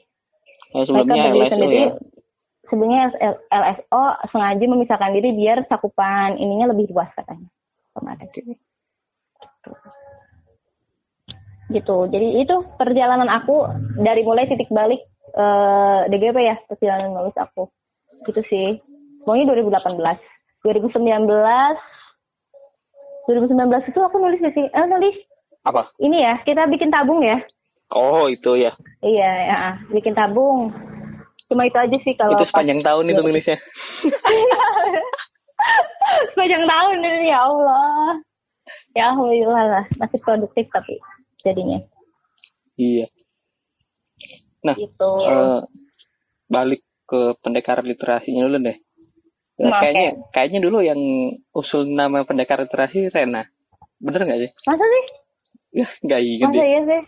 [0.78, 1.74] oh, Mereka sebelumnya berdiri LSO sendiri.
[1.74, 1.88] ya
[2.68, 3.04] Sebenarnya
[3.50, 7.48] LSO sengaja memisahkan diri biar cakupan ininya lebih luas katanya.
[7.96, 8.28] Kemarin.
[8.30, 8.54] Gitu.
[11.68, 11.96] Gitu.
[12.08, 13.68] Jadi itu perjalanan aku
[14.00, 15.00] dari mulai titik balik
[15.36, 17.68] eh DGP ya, perjalanan nulis aku.
[18.24, 18.68] Gitu sih.
[19.24, 20.00] Pokoknya 2018.
[20.64, 21.28] 2019
[23.28, 24.66] 2019 itu aku nulis sih?
[24.66, 25.16] Eh, nulis
[25.62, 27.38] apa ini ya, kita bikin tabung ya.
[27.92, 28.72] oh itu ya
[29.04, 29.58] Iya, ya,
[29.92, 30.72] bikin tabung.
[31.48, 33.58] Cuma itu aja sih kalau itu sepanjang tahun itu nulisnya
[36.32, 38.18] sepanjang tahun ini ya Allah.
[38.96, 40.96] Ya alhamdulillah lah, masih produktif tapi
[41.42, 41.78] jadinya
[42.76, 43.06] iya
[44.62, 45.10] nah gitu.
[45.22, 45.60] eh,
[46.48, 48.78] balik ke pendekar literasinya dulu deh
[49.58, 49.80] Ya, Hmm, oke.
[49.82, 51.00] kayaknya kayaknya dulu yang
[51.50, 53.42] usul nama pendekar literasi Rena
[53.98, 55.04] bener nggak sih Masa sih?
[55.74, 57.02] ya nggak inget Masa deh iya sih?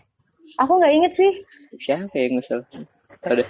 [0.59, 1.31] Aku nggak inget sih.
[1.79, 2.67] siapa yang ngusul
[3.23, 3.47] Tahu deh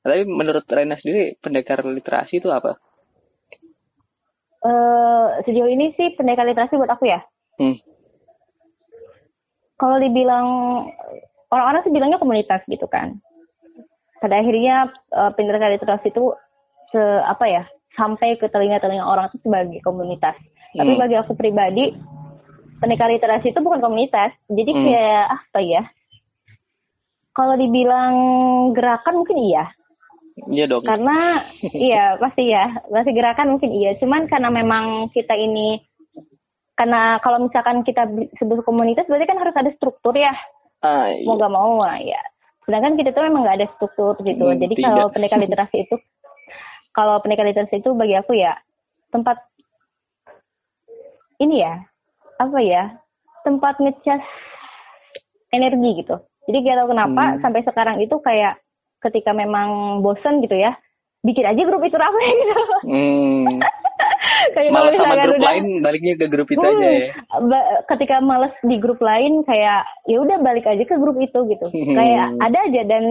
[0.00, 2.80] tapi menurut Rena sendiri pendekar literasi itu apa
[4.58, 7.20] eh sejauh ini sih pendekar literasi buat aku ya.
[7.60, 7.76] hmm.
[9.78, 10.46] Kalau dibilang
[11.48, 13.16] orang-orang sih bilangnya komunitas gitu kan.
[14.18, 16.34] Pada akhirnya eh, pendekar literasi itu
[16.90, 17.62] se apa ya
[17.94, 20.34] sampai ke telinga-telinga orang itu sebagai komunitas.
[20.74, 21.00] Tapi Hmm.
[21.00, 21.94] bagi aku pribadi
[22.78, 24.34] pendekar literasi itu bukan komunitas.
[24.50, 24.84] Jadi Hmm.
[24.86, 25.82] kayak apa ya?
[27.34, 28.14] Kalau dibilang
[28.74, 29.64] gerakan mungkin iya.
[30.54, 31.42] iya dong karena
[31.90, 35.82] iya pasti ya pasti gerakan mungkin iya cuman karena memang kita ini
[36.78, 38.06] karena kalau misalkan kita
[38.38, 40.30] sebut komunitas berarti kan harus ada struktur ya
[40.86, 41.26] ah, iya.
[41.26, 42.22] mau gak mau lah ya
[42.62, 44.86] sedangkan kita tuh memang nggak ada struktur gitu Hmm, jadi tidak.
[44.94, 45.96] kalau pendekar literasi itu
[46.96, 48.54] kalau pendekar literasi itu bagi aku ya
[49.10, 49.42] tempat
[51.42, 51.82] ini ya
[52.38, 52.94] apa ya
[53.42, 54.22] tempat ngecas
[55.50, 56.16] energi gitu
[56.46, 57.40] jadi gak tahu kenapa Hmm.
[57.42, 58.62] sampai sekarang itu kayak
[59.02, 60.78] ketika memang bosen gitu ya
[61.26, 62.54] bikin aja grup itu rame gitu
[62.86, 63.58] hmm.
[64.58, 67.08] Kayak kalau sama misalkan grup udah- lain baliknya ke grup itu Hmm, aja ya.
[67.86, 71.66] ketika males di grup lain kayak ya udah balik aja ke grup itu gitu.
[71.66, 71.94] Hmm.
[71.94, 73.04] kayak ada aja dan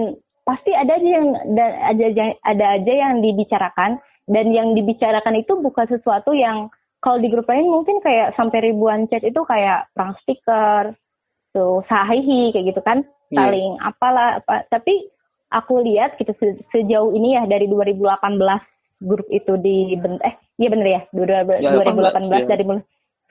[0.43, 3.91] pasti ada aja yang dan ada aja ada aja yang dibicarakan
[4.25, 6.67] dan yang dibicarakan itu bukan sesuatu yang
[6.99, 10.91] kalau di grup lain mungkin kayak sampai ribuan chat itu kayak perang stiker
[11.51, 13.01] tuh sahihi kayak gitu kan.
[13.27, 13.37] Iya.
[13.37, 14.63] saling apalah apa.
[14.67, 15.11] Tapi
[15.49, 17.99] aku lihat gitu se- sejauh ini ya dari 2018
[18.99, 22.47] grup itu di eh iya bener ya Dua- Ya, 2018 iya.
[22.47, 22.83] dari mulai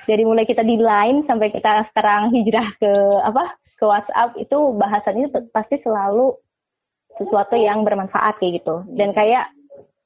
[0.07, 2.93] dari mulai kita di line sampai kita sekarang hijrah ke
[3.23, 3.45] apa
[3.75, 6.39] ke WhatsApp itu bahasannya pasti selalu
[7.17, 9.49] sesuatu yang bermanfaat kayak gitu dan kayak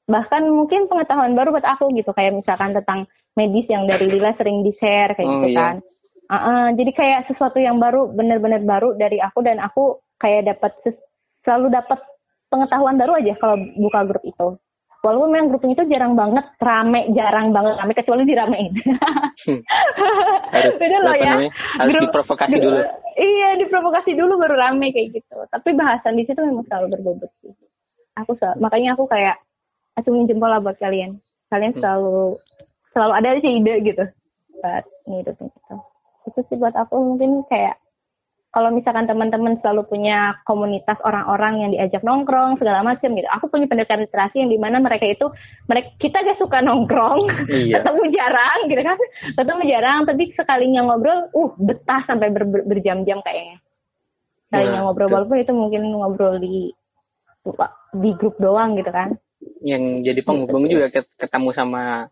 [0.07, 4.59] bahkan mungkin pengetahuan baru buat aku gitu kayak misalkan tentang medis yang dari Lila sering
[4.59, 5.59] di share kayak Oh, gitu iya.
[5.59, 5.75] kan
[6.25, 10.71] Ah, ah, jadi kayak sesuatu yang baru benar-benar baru dari aku dan aku kayak dapat
[11.43, 11.99] selalu dapat
[12.47, 14.47] pengetahuan baru aja kalau buka grup itu
[15.01, 18.69] walaupun memang grupnya itu jarang banget rame jarang banget rame kecuali diramein
[20.53, 21.33] harus Beda loh ya.
[21.33, 21.49] namanya,
[21.79, 22.79] harus Grup- diprovokasi dulu
[23.11, 25.35] Iya, diprovokasi dulu baru rame kayak gitu.
[25.45, 27.51] Tapi bahasan di situ memang selalu berbobot sih.
[28.15, 29.35] Aku sel- makanya aku kayak
[29.93, 31.19] acungin jempol lah buat kalian.
[31.47, 31.81] Kalian Hmm.
[31.81, 32.39] selalu
[32.91, 34.03] selalu ada sih ide gitu.
[34.55, 35.75] Buat ngidupin itu.
[36.23, 37.75] Itu sih buat aku mungkin kayak
[38.51, 43.23] kalau misalkan teman-teman selalu punya komunitas orang-orang yang diajak nongkrong segala macam gitu.
[43.31, 45.31] Aku punya pendekar literasi yang di mana mereka itu
[45.71, 47.73] mereka kita gak suka nongkrong, Iya.
[47.79, 48.99] ketemu jarang gitu kan,
[49.39, 53.63] ketemu jarang tapi sekalinya ngobrol, uh betah sampai ber- ber- berjam-jam kayaknya.
[54.51, 56.75] Sekalinya Nah, ngobrol walaupun itu mungkin ngobrol di
[57.95, 59.15] di grup doang gitu kan.
[59.65, 62.05] yang jadi penghubung juga ket- ketemu sama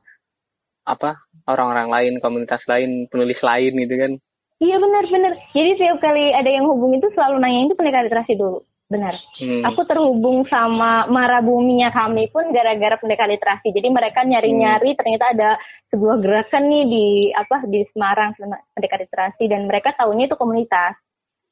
[0.81, 4.11] apa orang-orang lain komunitas lain penulis lain gitu kan
[4.59, 5.33] Iya benar-benar.
[5.55, 8.59] Jadi setiap kali ada yang hubung itu selalu nanya itu pendekar literasi dulu.
[8.89, 9.15] Benar.
[9.37, 9.63] Hmm.
[9.69, 13.69] Aku terhubung sama marabuminya kami pun gara-gara pendekar literasi.
[13.69, 15.49] Jadi mereka nyari-nyari ternyata ada
[15.93, 18.33] sebuah gerakan nih di apa di Semarang
[18.75, 20.97] pendekar literasi dan mereka tahunya itu komunitas.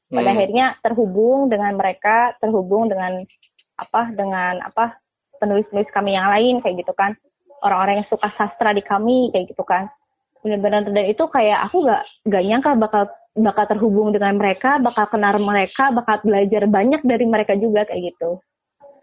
[0.08, 0.36] Pada Hmm.
[0.40, 3.22] akhirnya terhubung dengan mereka, terhubung dengan
[3.78, 4.98] apa dengan apa
[5.38, 7.14] penulis-penulis kami yang lain kayak gitu kan.
[7.62, 9.86] Orang-orang yang suka sastra di kami kayak gitu kan.
[10.42, 13.04] Benar-benar dan itu kayak aku gak gak nyangka bakal
[13.38, 18.38] bakal terhubung dengan mereka bakal kenal mereka bakal belajar banyak dari mereka juga kayak gitu.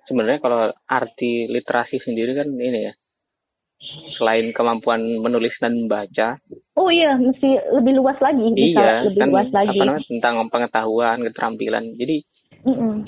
[0.05, 2.93] Sebenarnya kalau arti literasi sendiri kan ini ya
[4.17, 6.39] selain kemampuan menulis dan membaca.
[6.75, 9.69] Oh iya mesti lebih luas lagi bisa iya lebih kan luas lagi.
[9.75, 11.86] apa namanya tentang pengetahuan keterampilan.
[11.95, 12.17] Jadi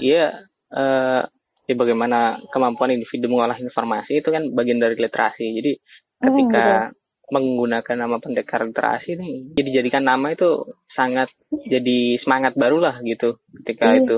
[0.02, 0.36] iya
[0.74, 1.22] eh
[1.68, 5.46] ya bagaimana kemampuan individu mengolah informasi itu kan bagian dari literasi.
[5.60, 5.74] Jadi
[6.18, 6.90] Mm, ketika
[7.28, 11.28] menggunakan nama pendekar literasi nih jadi jadikan nama itu sangat
[11.68, 14.02] jadi semangat baru lah gitu ketika Iya.
[14.02, 14.18] itu.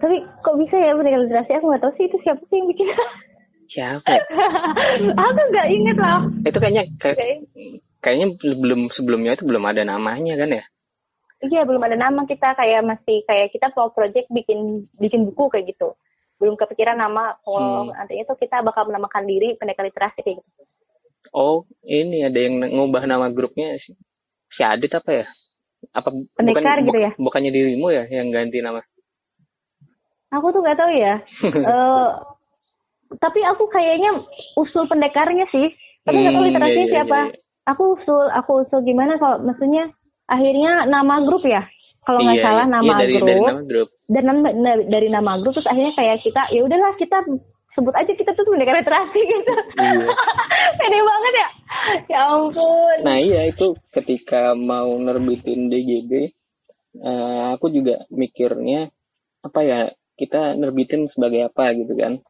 [0.00, 1.50] Tapi kok bisa ya pendidikan literasi?
[1.54, 2.86] Aku nggak tahu sih itu siapa sih yang bikin.
[3.68, 4.08] Siapa?
[5.28, 6.24] Aku nggak inget lah.
[6.42, 7.40] Itu kayaknya kayak, Kayak-
[8.00, 10.64] kayaknya belum sebelumnya itu belum ada namanya kan ya?
[11.40, 15.72] Iya belum ada nama kita kayak masih kayak kita pro project bikin bikin buku kayak
[15.72, 15.92] gitu.
[16.36, 17.96] Belum kepikiran nama kalau Hmm.
[17.96, 20.62] nantinya tuh kita bakal menamakan diri pendekar literasi kayak gitu
[21.32, 23.78] oh ini ada yang ngubah nama grupnya.
[23.80, 23.94] Si,
[24.50, 25.26] si Adit apa ya?
[25.92, 27.10] Apa Pendekar gitu bu- ya?
[27.16, 28.82] bukannya dirimu ya yang ganti nama?
[30.30, 31.14] Aku tuh nggak tahu ya.
[31.70, 32.10] Eh,
[33.18, 34.22] tapi aku kayaknya
[34.54, 35.66] usul pendekarnya sih.
[36.06, 37.20] Tapi nggak tahu Hmm, literasinya iya, iya, siapa.
[37.26, 37.38] iya.
[37.66, 39.90] aku usul aku usul gimana kalau maksudnya
[40.26, 41.66] akhirnya nama grup ya?
[42.02, 43.26] Kalau nggak Iya, salah iya, nama dari, grup.
[43.26, 43.88] dari nama grup.
[44.06, 44.24] Dan
[44.62, 47.18] na- dari nama grup terus akhirnya kayak kita ya udahlah kita
[47.70, 50.06] sebut aja kita tuh pendekar literasi gitu Iya.
[50.78, 51.48] pede banget ya
[52.10, 56.28] ya ampun Nah iya itu ketika mau nerbitin DGB,
[56.98, 58.90] eh, aku juga mikirnya
[59.40, 59.80] apa ya
[60.18, 62.20] kita nerbitin sebagai apa gitu kan.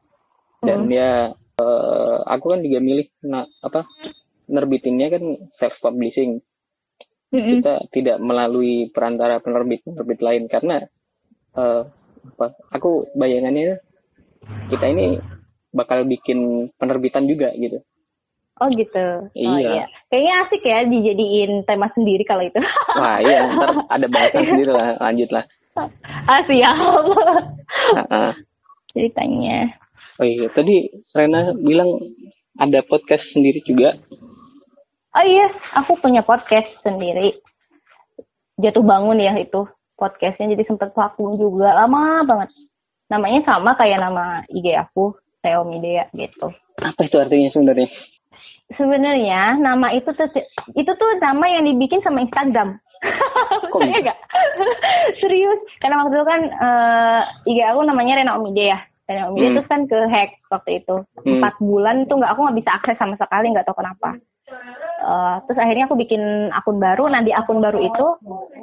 [0.63, 0.93] Dan Hmm.
[0.93, 1.11] ya
[1.59, 3.83] eh, aku kan juga milih nah, apa
[4.47, 5.23] nerbitinnya kan
[5.57, 6.39] self publishing.
[7.31, 7.59] Mm-mm.
[7.59, 10.85] Kita tidak melalui perantara penerbit penerbit lain karena
[11.57, 11.81] eh,
[12.37, 13.81] apa aku bayangannya
[14.67, 15.17] kita ini
[15.71, 16.39] bakal bikin
[16.75, 17.79] penerbitan juga gitu.
[18.57, 19.87] oh gitu oh Iya.
[20.07, 22.59] kayaknya asik ya dijadiin tema sendiri kalau itu
[22.99, 25.43] Wah iya ntar ada bahasan sendiri lah lanjut lah.
[26.27, 26.77] ah siap
[27.97, 28.31] Heeh.
[28.93, 29.77] ceritanya
[30.19, 31.97] Oh iya, tadi Rena bilang
[32.55, 33.97] ada podcast sendiri juga.
[35.11, 37.41] oh iya aku punya podcast sendiri
[38.57, 39.65] jatuh bangun ya itu
[39.95, 42.49] podcastnya jadi sempet vakum juga lama banget
[43.11, 45.11] namanya sama kayak nama IG aku
[45.43, 46.47] Teomi Dea gitu
[46.79, 47.89] Apa itu artinya sebenarnya?
[48.71, 50.31] sebenarnya nama itu tuh
[50.73, 52.79] itu tuh nama yang dibikin sama Instagram.
[53.67, 54.19] Kok Saya gak?
[55.19, 55.59] Serius.
[55.77, 58.79] Karena waktu itu kan eh, IG aku namanya Rena Omide ya.
[59.09, 59.55] Rena Omide Hmm.
[59.59, 60.95] terus kan ke hack waktu itu.
[61.19, 61.41] Hmm.
[61.41, 64.15] Empat bulan tuh nggak aku nggak bisa akses sama sekali nggak tahu kenapa.
[65.01, 67.09] Eh, terus akhirnya aku bikin akun baru.
[67.09, 68.07] Nah di akun baru itu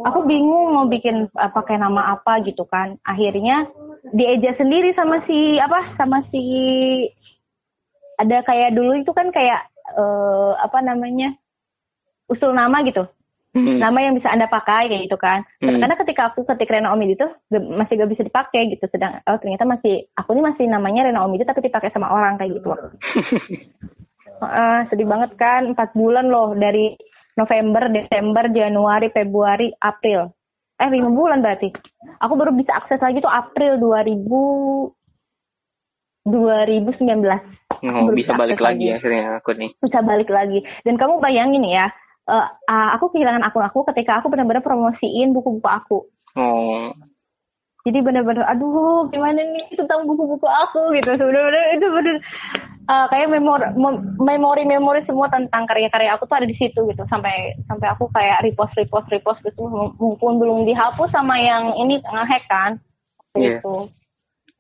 [0.06, 2.94] aku bingung mau bikin eh, pakai nama apa gitu kan.
[3.02, 3.66] Akhirnya
[4.14, 6.42] dieja sendiri sama si apa sama si
[8.22, 9.66] ada kayak dulu itu kan kayak
[9.98, 11.34] eh, apa namanya
[12.30, 13.02] usul nama gitu
[13.56, 13.80] Hmm.
[13.80, 15.80] nama yang bisa anda pakai kayak gitu kan Hmm.
[15.80, 19.64] karena ketika aku ketik Rena Omid itu masih gak bisa dipakai gitu sedang oh ternyata
[19.64, 22.68] masih aku ini masih namanya Rena Omid tapi dipakai sama orang kayak gitu
[24.38, 26.94] Heeh, sedih banget kan empat bulan loh dari
[27.34, 30.34] November Desember Januari Februari April
[30.78, 31.74] eh lima bulan berarti
[32.22, 34.94] aku baru bisa akses lagi tuh April 2000
[36.28, 37.02] 2019
[37.82, 39.70] oh, Baru bisa balik akses lagi akhirnya aku nih.
[39.80, 40.60] bisa balik lagi.
[40.84, 41.88] Dan kamu bayangin ya,
[42.28, 45.98] eh, ah, aku kehilangan akun aku ketika aku benar-benar promosiin buku-buku aku.
[46.36, 46.92] Oh,
[47.88, 51.08] Jadi benar-benar, aduh gimana nih tentang buku-buku aku gitu.
[51.16, 52.16] Sebenarnya itu benar
[52.84, 57.02] eh, kayak memori mem- memori-memori semua tentang karya-karya aku tuh ada di situ gitu.
[57.08, 59.64] Sampai sampai aku kayak repost repost repost gitu
[59.96, 62.76] mumpun belum dihapus sama yang ini ngehack kan.
[63.32, 63.88] Gitu.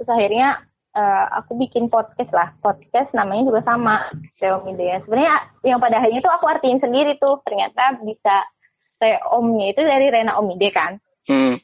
[0.00, 0.64] Terus akhirnya
[0.96, 2.48] eh, aku bikin podcast lah.
[2.64, 4.08] Podcast namanya juga sama,
[4.40, 5.04] Teomidea.
[5.04, 5.36] Sebenarnya
[5.68, 7.44] yang pada akhirnya tuh aku artiin sendiri tuh.
[7.44, 8.48] Ternyata bisa
[8.98, 10.96] Teomnya itu dari Rena Omide kan.
[11.28, 11.60] hmm.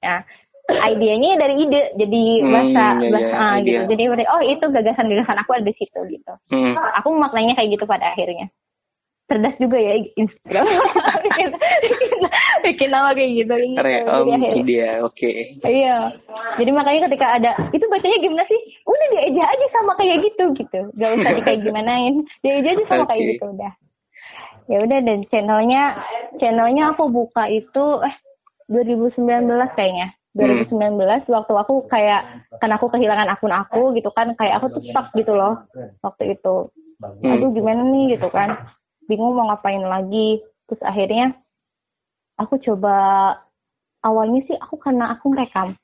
[0.00, 0.24] Ya,
[0.68, 3.82] idenya dari ide, jadi Hmm, bahasa, iya, bahasa iya, ah, gitu.
[3.90, 6.32] Jadi oh itu gagasan-gagasan aku ada di situ gitu.
[6.52, 6.74] Hmm.
[7.02, 8.46] Aku maknanya kayak gitu pada akhirnya.
[9.30, 10.66] Cerdas juga ya Instagram.
[11.22, 11.48] bikin,
[12.66, 13.54] bikin, nama kayak gitu.
[13.54, 13.78] gitu.
[13.78, 15.30] Re, Jadi om, dia, oke.
[15.62, 16.18] Iya.
[16.58, 18.60] Jadi makanya ketika ada itu bacanya gimana sih?
[18.90, 20.80] Udah dia aja aja sama kayak gitu gitu.
[20.98, 22.26] Gak usah di kayak gimanain.
[22.42, 23.30] Dia aja aja sama kayak Oke.
[23.38, 23.72] gitu udah.
[24.66, 25.82] Ya udah dan channelnya
[26.42, 28.14] channelnya aku buka itu eh
[28.70, 29.46] 2019
[29.78, 30.14] kayaknya.
[30.34, 35.10] 2019 waktu aku kayak kan aku kehilangan akun aku gitu kan kayak aku tuh stuck
[35.18, 35.66] gitu loh
[36.06, 36.70] waktu itu.
[37.02, 37.32] Hmm.
[37.34, 38.70] Aduh gimana nih gitu kan.
[39.10, 40.38] Bingung mau ngapain lagi.
[40.70, 41.34] Terus akhirnya
[42.38, 42.96] aku coba
[44.06, 45.76] awalnya sih aku karena aku rekam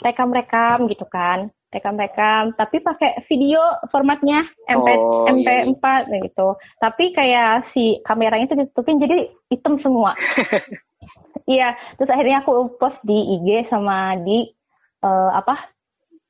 [0.00, 3.60] rekam-rekam gitu kan rekam-rekam tapi pakai video
[3.92, 4.40] formatnya
[4.72, 5.84] MP Oh, iya, MP4
[6.32, 10.16] gitu tapi kayak si kameranya itu ditutupin jadi hitam semua
[11.46, 14.48] iya terus akhirnya aku post di IG sama di
[15.04, 15.72] eh, apa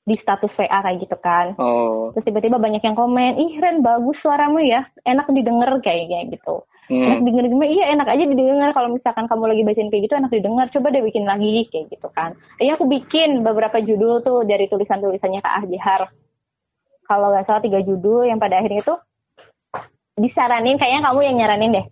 [0.08, 1.52] di status VA kayak gitu kan.
[1.60, 2.08] Oh.
[2.16, 6.64] terus tiba-tiba banyak yang komen ih Ren bagus suaramu ya enak didengar kayak kayak gitu
[6.88, 7.24] enak Hmm.
[7.28, 7.68] didengar gimana?
[7.68, 11.04] Iya enak aja didengar kalau misalkan kamu lagi bacain kayak gitu enak didengar coba deh
[11.04, 12.32] bikin lagi kayak gitu kan.
[12.56, 16.08] Iya aku bikin beberapa judul tuh dari tulisan tulisannya Kak Ahjihar.
[17.04, 18.96] Kalau nggak salah tiga judul yang pada akhirnya tuh
[20.16, 21.86] disaranin kayaknya kamu yang nyaranin deh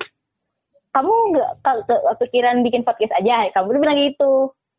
[0.97, 4.33] kamu nggak ke- ke- kepikiran bikin podcast aja kamu udah bilang gitu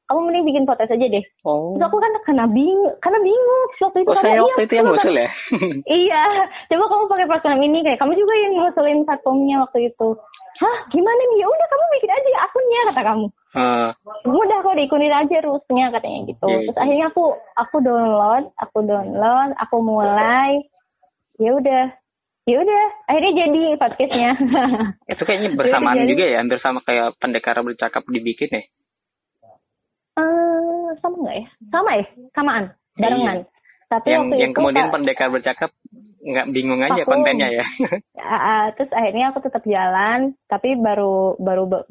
[0.07, 1.75] kamu mending bikin podcast aja deh Oh.
[1.75, 4.73] terus aku kan karena bingung karena bingung waktu itu Oh, karena saya iya, waktu itu
[4.73, 5.29] yang ngusul ya?
[6.01, 6.21] Iya,
[6.65, 10.09] coba kamu pakai platform ini kayak kamu juga yang ngusulin platformnya waktu itu.
[10.57, 11.37] Hah, gimana nih?
[11.37, 13.25] Ya udah kamu bikin aja akunnya kata kamu.
[13.53, 13.89] Ah,
[14.25, 16.45] Mudah kok diikunin aja rusnya katanya gitu.
[16.45, 20.65] Iya, Terus akhirnya aku aku download, aku download, aku mulai.
[21.37, 21.85] Ya udah.
[22.47, 24.31] Ya udah, akhirnya jadi podcastnya.
[25.11, 28.63] itu kayaknya bersamaan Jadi- juga ya, hampir sama kayak pendekar bercakap dibikin ya.
[30.17, 31.47] Eh, sama nggak ya?
[31.67, 32.05] Sama ya?
[32.31, 32.63] Samaan,
[32.95, 33.37] barengan.
[33.87, 35.71] Tapi Yang waktu yang itu kemudian pendekar bercakap
[36.19, 37.11] nggak bingung aja Vakum.
[37.13, 37.65] kontennya ya.
[38.19, 41.87] Ah, terus akhirnya aku tetap jalan tapi baru baru ba-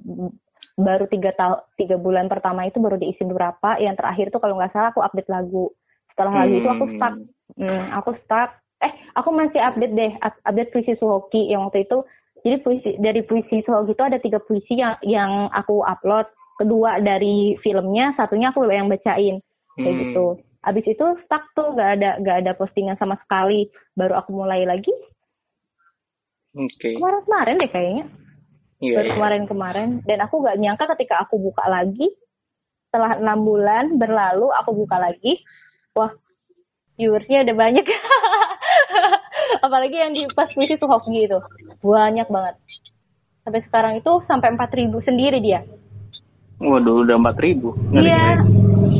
[0.76, 4.68] baru tiga tahun tiga bulan pertama itu baru diisi beberapa yang terakhir tuh kalau nggak
[4.70, 5.72] salah aku update lagu
[6.06, 6.94] setelah lagu itu aku Hmm.
[6.94, 7.14] stuck
[7.56, 8.50] Hmm, aku stuck
[8.84, 12.04] eh aku masih update deh up- update puisi Suhoki yang waktu itu.
[12.44, 16.28] Jadi puisi dari puisi Suhoki itu ada tiga puisi yang yang aku upload.
[16.56, 19.40] Kedua dari filmnya satunya aku yang bacain.
[19.76, 20.00] Kayak Hmm.
[20.08, 20.26] gitu.
[20.66, 23.68] Abis itu stuck tuh gak ada gak ada postingan sama sekali.
[23.94, 24.92] Baru aku mulai lagi.
[26.56, 26.96] Oke.
[26.96, 28.04] kemarin kemarin deh kayaknya.
[28.76, 28.92] Iya.
[28.92, 29.14] baru iya.
[29.16, 32.12] kemarin kemarin dan aku gak nyangka ketika aku buka lagi
[32.88, 35.40] setelah enam bulan berlalu aku buka lagi.
[35.96, 36.12] Wah
[36.96, 37.84] viewersnya udah banyak
[39.58, 41.38] apalagi yang di pas puisi tuh hoki itu
[41.80, 42.54] banyak banget
[43.42, 45.62] sampai sekarang itu sampai empat ribu sendiri dia
[46.56, 47.76] Waduh, udah empat ribu.
[47.92, 48.40] iya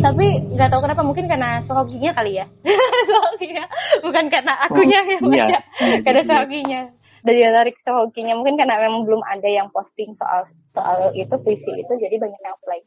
[0.05, 2.45] tapi nggak tahu kenapa mungkin karena sohokinya kali ya
[3.09, 3.65] sohokinya
[4.05, 5.47] bukan karena akunya Oh, yang iya.
[5.49, 6.29] banyak Iya, karena iya.
[6.29, 6.81] sohokinya
[7.25, 11.93] dari tarik sohokinya mungkin karena memang belum ada yang posting soal soal itu puisi itu
[11.97, 12.79] jadi banyak yang apply.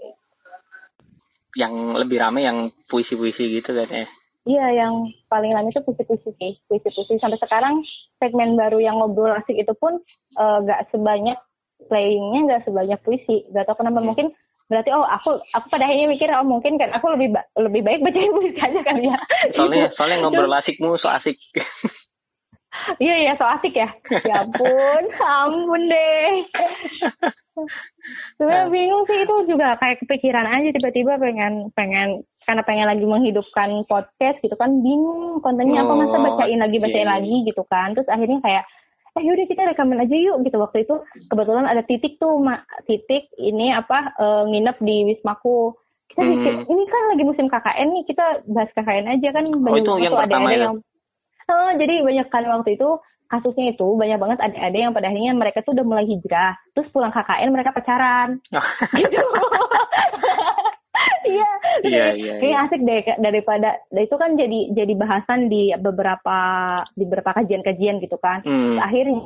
[1.58, 2.58] Yang lebih ramai yang
[2.88, 4.06] puisi-puisi gitu kan ya.
[4.48, 4.94] Iya, yang
[5.28, 7.20] paling lama itu puisi-puisi sih, puisi-puisi.
[7.20, 7.84] Sampai sekarang
[8.18, 10.00] segmen baru yang ngobrol asik itu pun
[10.36, 11.36] eh, nggak sebanyak
[11.88, 13.44] playingnya nggak sebanyak puisi.
[13.52, 14.32] Gak tau kenapa mungkin
[14.70, 18.06] berarti oh aku aku pada akhirnya mikir oh mungkin kan aku lebih ba- lebih baik
[18.06, 19.18] baca puisi aja kali ya.
[19.54, 19.94] Soalnya Gitu.
[19.98, 21.36] soalnya ngobrol asikmu so asik.
[23.02, 23.90] Iya iya so asik ya.
[24.24, 26.32] Ya ampun, ampun deh.
[28.38, 33.86] Sebenarnya bingung sih itu juga kayak kepikiran aja tiba-tiba pengen pengen karena pengen lagi menghidupkan
[33.86, 37.14] podcast gitu kan bingung kontennya apa masa Oh, bacain lagi bacain iya.
[37.14, 38.66] lagi gitu kan terus akhirnya kayak
[39.12, 40.96] eh yaudah kita rekaman aja yuk gitu waktu itu
[41.28, 45.78] kebetulan ada titik tuh ma titik ini apa eh, nginep di wismaku
[46.10, 46.32] kita Hmm.
[46.36, 50.02] bikin ini kan lagi musim KKN nih kita bahas KKN aja kan Oh, itu banyak
[50.02, 50.66] yang tuh pertama ada-ada ya?
[50.66, 50.76] yang
[51.48, 52.90] Oh, jadi banyak kan waktu itu
[53.26, 57.10] kasusnya itu banyak banget ada-ada yang pada akhirnya mereka tuh udah mulai hijrah, terus pulang
[57.10, 58.42] KKN mereka pacaran.
[58.98, 59.22] gitu.
[61.22, 61.50] Iya,
[61.80, 62.58] Iya, kayak- iya, iya.
[62.64, 66.38] asik deh daripada itu kan jadi jadi bahasan di beberapa
[66.94, 68.42] di beberapa kajian-kajian gitu kan.
[68.42, 68.78] Hmm.
[68.78, 69.24] Akhirnya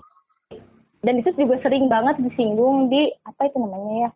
[1.00, 4.10] dan itu juga sering banget disinggung di apa itu namanya ya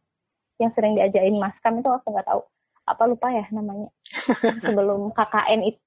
[0.58, 2.42] yang sering diajain maskam itu aku nggak tahu
[2.84, 3.92] apa lupa ya namanya
[4.64, 5.80] sebelum KKN itu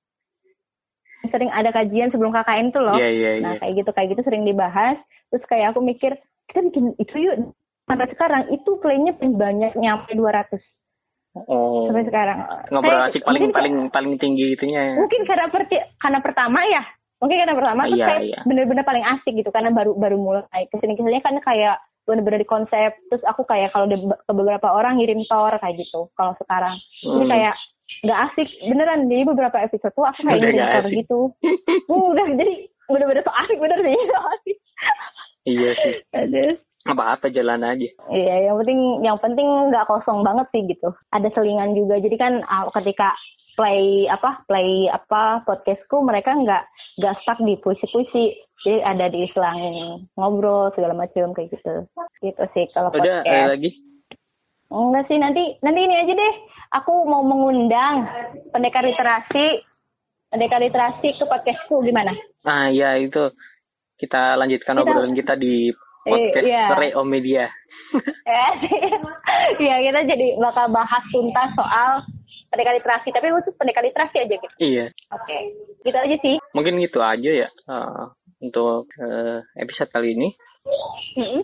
[1.26, 3.60] sering ada kajian sebelum KKN itu loh Iya, iya, nah iya.
[3.60, 4.96] kayak gitu kayak gitu sering dibahas
[5.28, 6.16] terus kayak aku mikir
[6.46, 7.36] kita bikin itu yuk
[7.84, 10.60] sampai sekarang itu playnya paling banyak nyampe 200
[11.32, 11.86] Oh.
[11.86, 14.94] sampai sekarang Ngobrol asik paling mungkin paling paling tinggi itunya.
[14.94, 16.82] mungkin karena perti- karena pertama ya
[17.16, 18.38] mungkin karena pertama terus Iya, kayak iya.
[18.42, 22.40] bener-bener paling asik gitu karena baru baru mulai ke sini ke sini kan kayak bener-bener
[22.40, 26.34] di konsep terus aku kayak kalau di- ke beberapa orang ngirim tor kayak gitu kalau
[26.36, 27.30] sekarang ini Hmm.
[27.30, 27.54] kayak
[28.00, 31.18] nggak asik beneran jadi beberapa episode tuh aku kayak ngirim tor gitu
[32.10, 32.54] udah jadi
[32.86, 34.58] bener-bener so asik bener sih asik
[35.42, 35.94] Iya sih.
[36.12, 36.52] Aduh.
[36.92, 37.88] Apa-apa jalan aja.
[38.10, 40.90] Iya, yang penting yang penting nggak kosong banget sih gitu.
[41.14, 41.98] Ada selingan juga.
[41.98, 43.14] Jadi kan ah, ketika
[43.58, 46.62] play apa play apa podcastku mereka nggak
[46.98, 48.34] nggak stuck di puisi-puisi.
[48.60, 51.88] Jadi ada diislangin ngobrol segala macam kayak gitu.
[52.20, 53.50] Gitu sih kalau Udah ada podcast.
[53.56, 53.70] lagi.
[54.70, 56.34] Enggak sih nanti nanti ini aja deh.
[56.78, 58.06] Aku mau mengundang
[58.54, 59.66] pendekar literasi
[60.30, 62.14] pendekar literasi ke podcastku gimana?
[62.46, 63.34] Nah, ya itu
[63.98, 65.74] kita lanjutkan Kita- obrolan kita di
[66.04, 66.74] podcast iya.
[66.76, 67.46] Reo Media.
[69.60, 72.06] Iya, kita jadi bakal bahas tuntas soal
[72.50, 75.36] pendekar literasi tapi khusus pendekar literasi aja gitu Iya, oke
[75.86, 78.02] gitu aja sih mungkin gitu aja ya eh,
[78.42, 80.28] untuk eh, episode kali ini.
[81.18, 81.42] Mm-mm.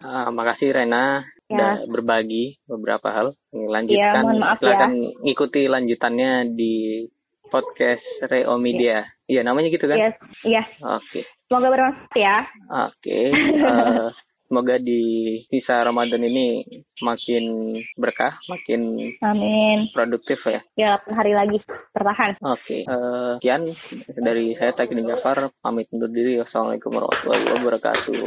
[0.00, 1.58] Eh, makasih Rena Ya.
[1.58, 3.26] udah berbagi beberapa hal.
[3.50, 7.02] Lanjutkan, Ya, mohon maaf silakan ikuti lanjutannya di
[7.50, 9.02] podcast Reo Media.
[9.26, 9.98] Iya, namanya gitu kan?
[9.98, 10.14] yes
[10.46, 11.26] iya Oke.
[11.50, 14.08] Semoga bermanfaat ya Oke, eh,
[14.46, 15.02] semoga di
[15.50, 16.62] sisa Ramadan ini
[17.02, 20.62] makin berkah, makin amin produktif ya.
[20.78, 21.58] ya hari lagi
[21.90, 23.66] bertahan Oke, eh, sekian
[24.14, 26.38] dari saya Takin Jafar, pamit undur diri.
[26.38, 28.20] Wassalamualaikum warahmatullahi wabarakatuh.